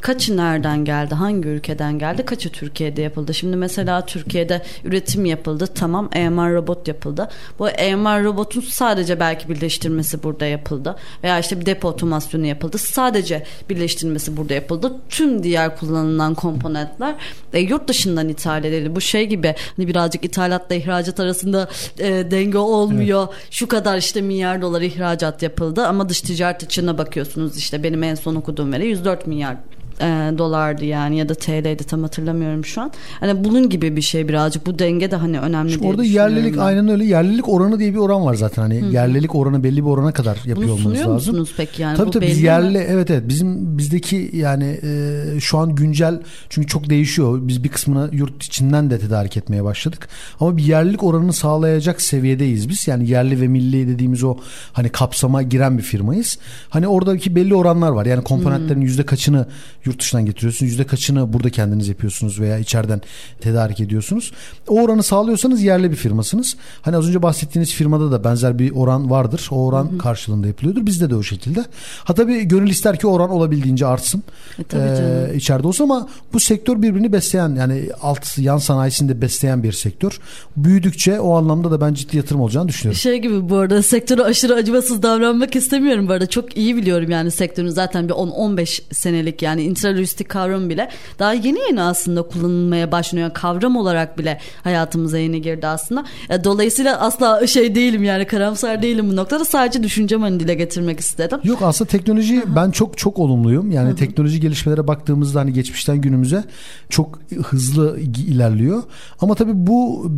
[0.00, 3.34] kaçı nereden geldi, hangi ülkeden geldi, kaçı Türkiye'de yapıldı.
[3.34, 7.28] Şimdi mesela Türkiye'de üretim yapıldı, tamam AMR robot yapıldı.
[7.58, 10.96] Bu AMR robotun sadece belki birleştirmesi burada yapıldı.
[11.24, 12.78] Veya işte bir depo otomasyonu yapıldı.
[12.78, 14.96] Sadece birleştirmesi burada yapıldı.
[15.08, 17.14] Tüm diğer kullanılan komponentler
[17.52, 18.96] e, yurt dışından ithal edildi.
[18.96, 21.68] Bu şey gibi hani birazcık ithalatla ihracat arasında
[21.98, 23.28] e, denge olmuyor.
[23.30, 23.46] Evet.
[23.50, 28.14] Şu kadar işte milyar dolar ihracat yapıldı ama dış ticaret açığına bakıyorsunuz işte benim en
[28.14, 29.56] son okuduğum veri 104 milyar
[30.00, 32.92] e, dolardı yani ya da TL'ydi tam hatırlamıyorum şu an.
[33.20, 36.60] Hani bunun gibi bir şey birazcık bu denge de hani önemli Şimdi Orada yerlilik ben.
[36.60, 38.86] aynen öyle yerlilik oranı diye bir oran var zaten hani Hı.
[38.86, 41.12] yerlilik oranı belli bir orana kadar yapıyor Bunu olmanız lazım.
[41.12, 41.96] musunuz peki yani?
[41.96, 42.84] Tabii tabii biz yerli mi?
[42.88, 47.38] evet evet bizim bizdeki yani e, şu an güncel çünkü çok değişiyor.
[47.42, 50.08] Biz bir kısmını yurt içinden de tedarik etmeye başladık.
[50.40, 52.88] Ama bir yerlilik oranını sağlayacak seviyedeyiz biz.
[52.88, 54.36] Yani yerli ve milli dediğimiz o
[54.72, 56.38] hani kapsama giren bir firmayız.
[56.68, 58.06] Hani oradaki belli oranlar var.
[58.06, 59.46] Yani komponentlerin yüzde kaçını
[59.90, 60.70] yurt dışından getiriyorsunuz.
[60.70, 63.00] Yüzde kaçını burada kendiniz yapıyorsunuz veya içeriden
[63.40, 64.32] tedarik ediyorsunuz.
[64.68, 66.56] O oranı sağlıyorsanız yerli bir firmasınız.
[66.82, 69.48] Hani az önce bahsettiğiniz firmada da benzer bir oran vardır.
[69.50, 69.98] O oran hı hı.
[69.98, 70.86] karşılığında yapılıyordur.
[70.86, 71.64] Bizde de o şekilde.
[72.04, 74.22] Ha tabii gönül ister ki oran olabildiğince artsın.
[74.58, 79.62] E, tabii ee, içeride olsa ama bu sektör birbirini besleyen yani alt yan sanayisinde besleyen
[79.62, 80.20] bir sektör.
[80.56, 83.00] Büyüdükçe o anlamda da ben ciddi yatırım olacağını düşünüyorum.
[83.00, 86.26] Şey gibi bu arada sektöre aşırı acımasız davranmak istemiyorum bu arada.
[86.26, 91.58] Çok iyi biliyorum yani sektörün zaten bir 10-15 senelik yani intralojistik kavram bile daha yeni
[91.68, 93.34] yeni aslında kullanılmaya başlanıyor.
[93.34, 96.04] Kavram olarak bile hayatımıza yeni girdi aslında.
[96.30, 99.44] E, dolayısıyla asla şey değilim yani karamsar değilim bu noktada.
[99.44, 101.38] Sadece düşüncemi hani dile getirmek istedim.
[101.44, 102.56] Yok aslında teknoloji Hı-hı.
[102.56, 103.70] ben çok çok olumluyum.
[103.70, 103.96] Yani Hı-hı.
[103.96, 106.44] teknoloji gelişmelere baktığımızda hani geçmişten günümüze
[106.88, 108.82] çok hızlı ilerliyor.
[109.20, 110.10] Ama tabii bu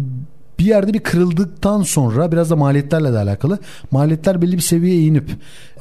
[0.62, 3.58] bir yerde bir kırıldıktan sonra biraz da maliyetlerle de alakalı.
[3.90, 5.30] Maliyetler belli bir seviyeye inip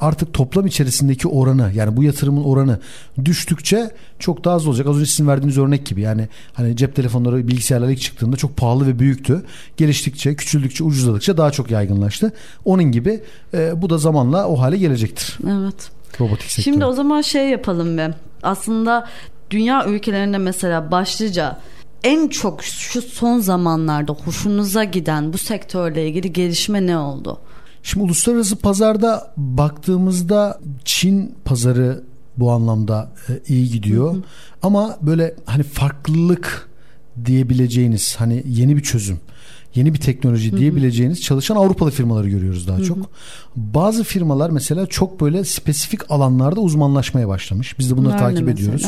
[0.00, 2.78] artık toplam içerisindeki oranı yani bu yatırımın oranı
[3.24, 4.86] düştükçe çok daha az olacak.
[4.86, 8.86] Az önce sizin verdiğiniz örnek gibi yani hani cep telefonları bilgisayarlar ilk çıktığında çok pahalı
[8.86, 9.44] ve büyüktü.
[9.76, 12.32] Geliştikçe, küçüldükçe, ucuzladıkça daha çok yaygınlaştı.
[12.64, 13.20] Onun gibi
[13.54, 15.38] e, bu da zamanla o hale gelecektir.
[15.44, 15.90] Evet.
[16.20, 16.74] Robotik sektörü.
[16.74, 18.14] Şimdi o zaman şey yapalım be.
[18.42, 19.08] Aslında
[19.50, 21.58] dünya ülkelerinde mesela başlıca
[22.04, 27.38] en çok şu son zamanlarda hoşunuza giden bu sektörle ilgili gelişme ne oldu?
[27.82, 32.04] Şimdi uluslararası pazarda baktığımızda Çin pazarı
[32.36, 34.12] bu anlamda e, iyi gidiyor.
[34.12, 34.22] Hı hı.
[34.62, 36.68] Ama böyle hani farklılık
[37.24, 39.18] diyebileceğiniz hani yeni bir çözüm
[39.74, 42.98] yeni bir teknoloji diyebileceğiniz çalışan Avrupalı firmaları görüyoruz daha çok.
[43.56, 47.78] Bazı firmalar mesela çok böyle spesifik alanlarda uzmanlaşmaya başlamış.
[47.78, 48.54] Biz de bunları Nerede takip mesela?
[48.54, 48.86] ediyoruz.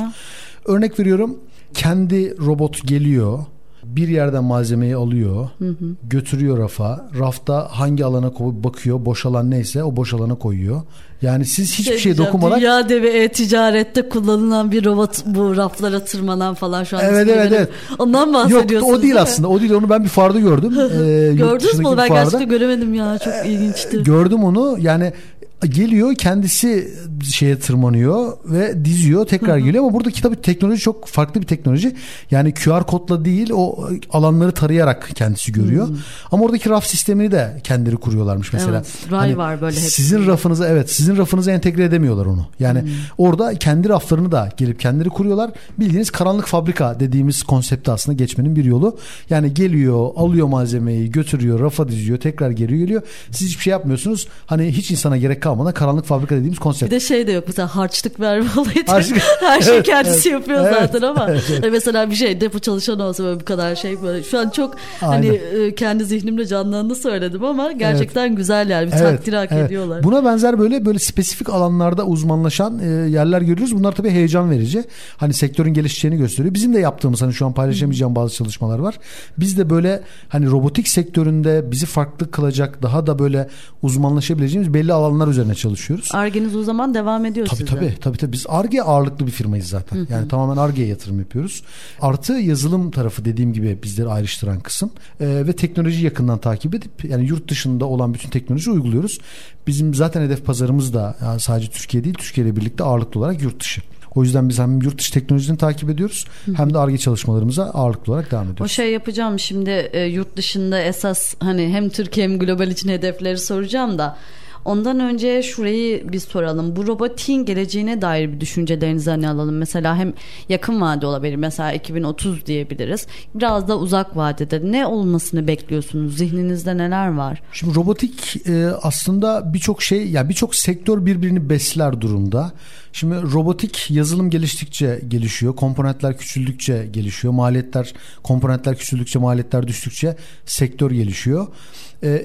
[0.65, 1.39] Örnek veriyorum
[1.75, 3.39] kendi robot geliyor
[3.85, 5.75] bir yerden malzemeyi alıyor, hı hı.
[6.03, 7.11] götürüyor rafa.
[7.19, 10.83] Rafta hangi alana bakıyor, boş alan neyse o boş alana koyuyor.
[11.23, 16.55] Yani siz hiçbir şey şeye dokunmadan dünya devi e-ticarette kullanılan bir robot bu raflara tırmanan
[16.55, 17.03] falan şu an.
[17.05, 17.69] Evet evet evet.
[17.99, 18.91] Ondan bahsediyorsunuz.
[18.91, 19.49] Yok o değil, aslında.
[19.49, 19.73] O değil.
[19.73, 20.73] Onu ben bir farda gördüm.
[20.79, 21.85] ee, Gördünüz mü?
[21.85, 22.09] Ben farda.
[22.09, 23.19] gerçekten göremedim ya.
[23.19, 24.03] Çok ee, ilginçti.
[24.03, 24.77] Gördüm onu.
[24.81, 25.13] Yani
[25.61, 26.95] geliyor kendisi
[27.33, 31.97] şeye tırmanıyor ve diziyor tekrar geliyor ama buradaki tabii teknoloji çok farklı bir teknoloji.
[32.31, 35.89] Yani QR kodla değil o alanları tarayarak kendisi görüyor.
[35.89, 35.97] Hmm.
[36.33, 38.77] Ama oradaki raf sistemini de kendileri kuruyorlarmış mesela.
[38.77, 40.31] Evet, ray hani var böyle Sizin hepsi.
[40.31, 42.47] rafınıza evet sizin rafınıza entegre edemiyorlar onu.
[42.61, 42.91] Yani hmm.
[43.19, 45.51] orada kendi raflarını da gelip kendileri kuruyorlar.
[45.79, 48.99] Bildiğiniz karanlık fabrika dediğimiz konsepti aslında geçmenin bir yolu.
[49.31, 53.03] Yani geliyor, alıyor malzemeyi, götürüyor, rafa diziyor, tekrar geri geliyor.
[53.31, 54.29] Siz hiçbir şey yapmıyorsunuz.
[54.47, 56.93] Hani hiç insana gerek kalmadan karanlık fabrika dediğimiz konsept.
[56.93, 58.87] Bir de şey de yok mesela harçlık verme olayı.
[58.87, 59.23] Harçlık.
[59.41, 61.73] Her şey kendisi evet, yapıyor evet, zaten ama evet, evet.
[61.73, 65.15] mesela bir şey depo çalışan olsa böyle bu kadar şey böyle şu an çok hani,
[65.15, 65.41] Aynen.
[65.53, 68.37] hani kendi zihnimle canlandığını söyledim ama gerçekten evet.
[68.37, 69.67] güzel yani bir evet, takdir hak evet.
[69.67, 70.03] ediyorlar.
[70.03, 73.77] Buna benzer böyle böyle spesifik alanlarda uzmanlaşan e, yerler görüyoruz.
[73.77, 74.85] Bunlar tabii heyecan verici.
[75.17, 76.55] Hani sektörün gelişeceğini gösteriyor.
[76.55, 78.99] Bizim de yaptığımız hani şu an paylaşamayacağım bazı çalışmalar var.
[79.39, 83.49] Biz de böyle hani robotik sektöründe bizi farklı kılacak daha da böyle
[83.83, 86.09] uzmanlaşabileceğimiz belli alanlar üzerine çalışıyoruz.
[86.13, 87.71] Arge'niz o zaman devam ediyor tabii, size.
[87.71, 88.19] Tabii tabii.
[88.19, 88.33] tabii.
[88.33, 89.97] Biz Arge ağırlıklı bir firmayız zaten.
[89.97, 90.13] Hı hı.
[90.13, 91.63] Yani tamamen Arge'ye yatırım yapıyoruz.
[92.01, 94.91] Artı yazılım tarafı dediğim gibi bizleri ayrıştıran kısım.
[95.21, 99.19] Ee, ve teknoloji yakından takip edip yani yurt dışında olan bütün teknoloji uyguluyoruz.
[99.67, 103.61] Bizim zaten hedef pazarımız da yani sadece Türkiye değil Türkiye ile birlikte ağırlıklı olarak yurt
[103.61, 103.83] dışı.
[104.15, 106.25] O yüzden biz hem yurt dışı teknolojisini takip ediyoruz
[106.57, 108.65] hem de ARGE çalışmalarımıza ağırlıklı olarak devam ediyoruz.
[108.65, 113.39] O şey yapacağım şimdi e, yurt dışında esas hani hem Türkiye hem global için hedefleri
[113.39, 114.17] soracağım da
[114.65, 116.77] Ondan önce şurayı bir soralım.
[116.77, 119.59] Bu robotin geleceğine dair bir düşüncelerinizi hani alalım.
[119.59, 120.13] Mesela hem
[120.49, 121.37] yakın vade olabilir.
[121.37, 123.07] Mesela 2030 diyebiliriz.
[123.35, 126.17] Biraz da uzak vadede ne olmasını bekliyorsunuz?
[126.17, 127.43] Zihninizde neler var?
[127.53, 132.53] Şimdi robotik e, aslında birçok şey ya yani birçok sektör birbirini besler durumda.
[132.95, 135.57] Şimdi robotik yazılım geliştikçe gelişiyor.
[135.57, 137.33] Komponentler küçüldükçe gelişiyor.
[137.33, 140.17] Maliyetler, komponentler küçüldükçe, maliyetler düştükçe
[140.47, 141.47] sektör gelişiyor.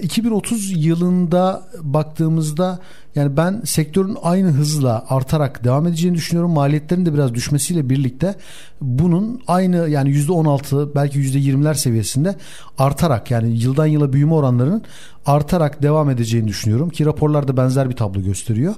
[0.01, 2.79] 2030 ee, yılında baktığımızda
[3.15, 6.51] yani ben sektörün aynı hızla artarak devam edeceğini düşünüyorum.
[6.51, 8.35] Maliyetlerin de biraz düşmesiyle birlikte
[8.81, 12.35] bunun aynı yani %16 belki %20'ler seviyesinde
[12.77, 14.83] artarak yani yıldan yıla büyüme oranlarının
[15.25, 18.75] artarak devam edeceğini düşünüyorum ki raporlarda benzer bir tablo gösteriyor.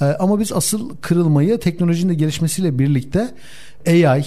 [0.00, 3.34] Ee, ama biz asıl kırılmayı teknolojinin de gelişmesiyle birlikte
[3.86, 4.24] AI,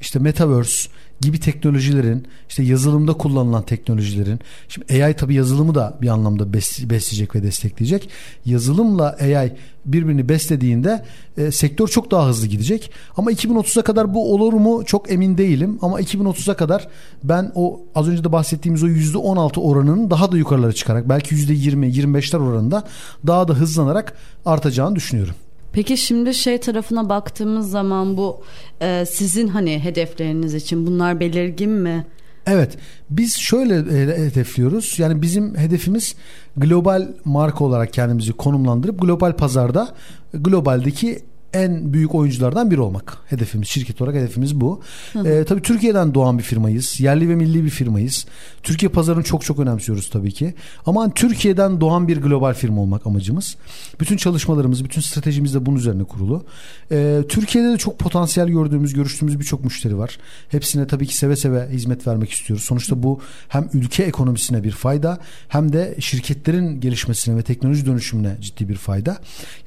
[0.00, 0.90] işte metaverse
[1.22, 7.42] gibi teknolojilerin işte yazılımda kullanılan teknolojilerin şimdi AI tabi yazılımı da bir anlamda besleyecek ve
[7.42, 8.08] destekleyecek.
[8.44, 9.52] Yazılımla AI
[9.84, 11.04] birbirini beslediğinde
[11.36, 12.90] e, sektör çok daha hızlı gidecek.
[13.16, 15.78] Ama 2030'a kadar bu olur mu çok emin değilim.
[15.82, 16.88] Ama 2030'a kadar
[17.24, 22.36] ben o az önce de bahsettiğimiz o %16 oranının daha da yukarılara çıkarak belki %20-25'ler
[22.36, 22.84] oranında
[23.26, 25.34] daha da hızlanarak artacağını düşünüyorum.
[25.72, 28.42] Peki şimdi şey tarafına baktığımız zaman bu
[28.80, 32.06] e, sizin hani hedefleriniz için bunlar belirgin mi?
[32.46, 32.78] Evet
[33.10, 33.76] biz şöyle
[34.16, 36.14] hedefliyoruz yani bizim hedefimiz
[36.56, 39.88] global marka olarak kendimizi konumlandırıp global pazarda
[40.34, 41.18] globaldeki
[41.52, 43.18] en büyük oyunculardan biri olmak.
[43.26, 44.80] Hedefimiz şirket olarak hedefimiz bu.
[45.24, 47.00] Ee, tabii Türkiye'den doğan bir firmayız.
[47.00, 48.26] Yerli ve milli bir firmayız.
[48.62, 50.54] Türkiye pazarını çok çok önemsiyoruz tabii ki.
[50.86, 53.56] Ama Türkiye'den doğan bir global firma olmak amacımız.
[54.00, 56.44] Bütün çalışmalarımız, bütün stratejimiz de bunun üzerine kurulu.
[56.92, 60.18] Ee, Türkiye'de de çok potansiyel gördüğümüz, görüştüğümüz birçok müşteri var.
[60.48, 62.64] Hepsine tabii ki seve seve hizmet vermek istiyoruz.
[62.64, 68.68] Sonuçta bu hem ülke ekonomisine bir fayda hem de şirketlerin gelişmesine ve teknoloji dönüşümüne ciddi
[68.68, 69.18] bir fayda.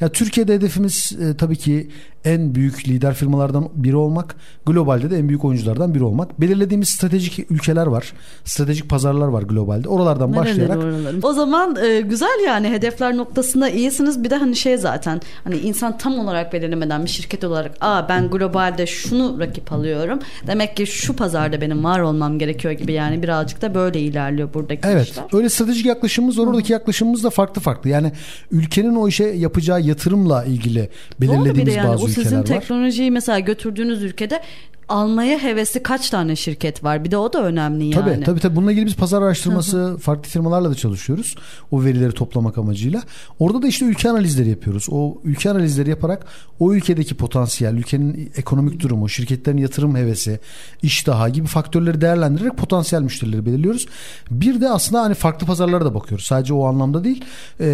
[0.02, 1.88] Ya Türkiye'de hedefimiz e, tabii ki qui
[2.26, 6.42] en büyük lider firmalardan biri olmak, globalde de en büyük oyunculardan biri olmak.
[6.42, 8.14] Belirlediğimiz stratejik ülkeler var.
[8.44, 9.90] Stratejik pazarlar var globalde.
[9.90, 10.78] Oralardan Nereleri başlayarak.
[10.78, 11.20] Oraları?
[11.24, 14.24] O zaman e, güzel yani hedefler noktasında iyisiniz.
[14.24, 18.30] Bir de hani şey zaten hani insan tam olarak belirlemeden bir şirket olarak aa ben
[18.30, 20.20] globalde şunu rakip alıyorum.
[20.48, 24.88] Demek ki şu pazarda benim var olmam gerekiyor gibi yani birazcık da böyle ilerliyor buradaki
[24.88, 25.22] evet, işler.
[25.22, 25.34] Evet.
[25.34, 26.48] Öyle stratejik yaklaşımımız var.
[26.48, 27.90] Oradaki yaklaşımımız da farklı farklı.
[27.90, 28.12] Yani
[28.52, 30.90] ülkenin o işe yapacağı yatırımla ilgili
[31.22, 34.42] belirlediğimiz yani bazı o sizin teknolojiyi mesela götürdüğünüz ülkede
[34.90, 37.04] almaya hevesli kaç tane şirket var?
[37.04, 37.94] Bir de o da önemli yani.
[37.94, 38.40] Tabii tabii.
[38.40, 38.56] tabii.
[38.56, 41.36] Bununla ilgili biz pazar araştırması farklı firmalarla da çalışıyoruz.
[41.72, 43.02] O verileri toplamak amacıyla.
[43.40, 44.88] Orada da işte ülke analizleri yapıyoruz.
[44.92, 46.26] O ülke analizleri yaparak
[46.60, 50.40] o ülkedeki potansiyel, ülkenin ekonomik durumu, şirketlerin yatırım hevesi,
[50.82, 53.88] iştahı gibi faktörleri değerlendirerek potansiyel müşterileri belirliyoruz.
[54.32, 56.26] Bir de aslında hani farklı pazarlara da bakıyoruz.
[56.26, 57.26] Sadece o anlamda değil.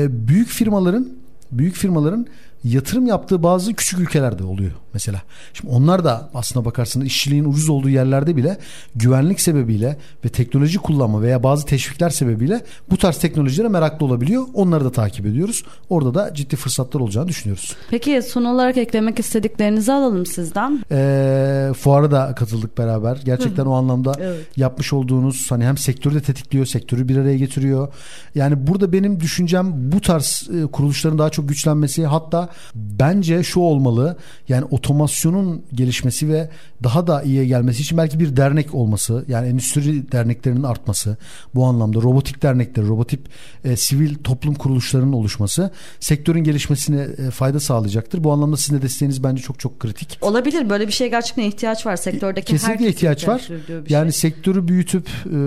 [0.10, 1.08] Büyük firmaların
[1.52, 2.28] büyük firmaların
[2.64, 5.22] yatırım yaptığı bazı küçük ülkelerde oluyor mesela.
[5.54, 8.58] Şimdi onlar da aslına bakarsanız işçiliğin ucuz olduğu yerlerde bile
[8.96, 14.44] güvenlik sebebiyle ve teknoloji kullanma veya bazı teşvikler sebebiyle bu tarz teknolojilere meraklı olabiliyor.
[14.54, 15.64] Onları da takip ediyoruz.
[15.90, 17.76] Orada da ciddi fırsatlar olacağını düşünüyoruz.
[17.90, 20.86] Peki son olarak eklemek istediklerinizi alalım sizden.
[20.92, 23.20] Ee, fuara da katıldık beraber.
[23.26, 24.58] Gerçekten o anlamda evet.
[24.58, 27.88] yapmış olduğunuz hani hem sektörü de tetikliyor, sektörü bir araya getiriyor.
[28.36, 34.18] Yani burada benim düşüncem bu tarz e, kuruluşların daha çok güçlenmesi hatta bence şu olmalı.
[34.50, 36.50] Yani otomasyonun gelişmesi ve
[36.84, 39.26] daha da iyiye gelmesi için belki bir dernek olması.
[39.28, 41.18] Yani endüstri derneklerinin artması.
[41.56, 43.20] Bu anlamda robotik dernekler, robotik
[43.64, 48.24] e, sivil toplum kuruluşlarının oluşması sektörün gelişmesine e, fayda sağlayacaktır.
[48.24, 50.18] Bu anlamda sizin de desteğiniz bence çok çok kritik.
[50.22, 50.70] Olabilir.
[50.70, 51.96] Böyle bir şeye gerçekten ihtiyaç var.
[51.96, 53.48] Sektördeki Kesinlikle ihtiyaç var.
[53.90, 54.32] Yani şey.
[54.32, 55.38] sektörü büyütüp e,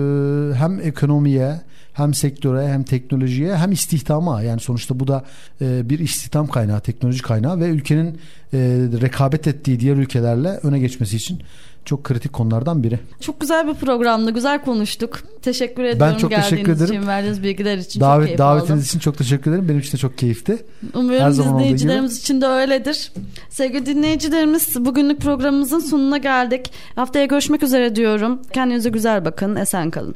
[0.55, 1.61] hem ekonomiye
[1.95, 5.23] hem sektöre hem teknolojiye hem istihdama yani sonuçta bu da
[5.61, 8.07] e, bir istihdam kaynağı, teknoloji kaynağı ve ülkenin
[8.53, 8.57] e,
[9.01, 11.41] rekabet ettiği diğer ülkelerle öne geçmesi için
[11.85, 12.99] çok kritik konulardan biri.
[13.19, 14.31] Çok güzel bir programdı.
[14.31, 15.19] Güzel konuştuk.
[15.41, 16.95] Teşekkür ediyorum ben çok teşekkür ederim.
[16.95, 18.83] için, verdiğiniz bilgiler için Davet, çok keyif Davetiniz aldım.
[18.83, 19.69] için çok teşekkür ederim.
[19.69, 20.57] Benim için de çok keyifti.
[20.93, 23.11] Umuyorum Her dinleyicilerimiz için de öyledir.
[23.49, 26.71] Sevgili dinleyicilerimiz bugünlük programımızın sonuna geldik.
[26.95, 28.41] Haftaya görüşmek üzere diyorum.
[28.53, 29.55] Kendinize güzel bakın.
[29.55, 30.15] Esen kalın.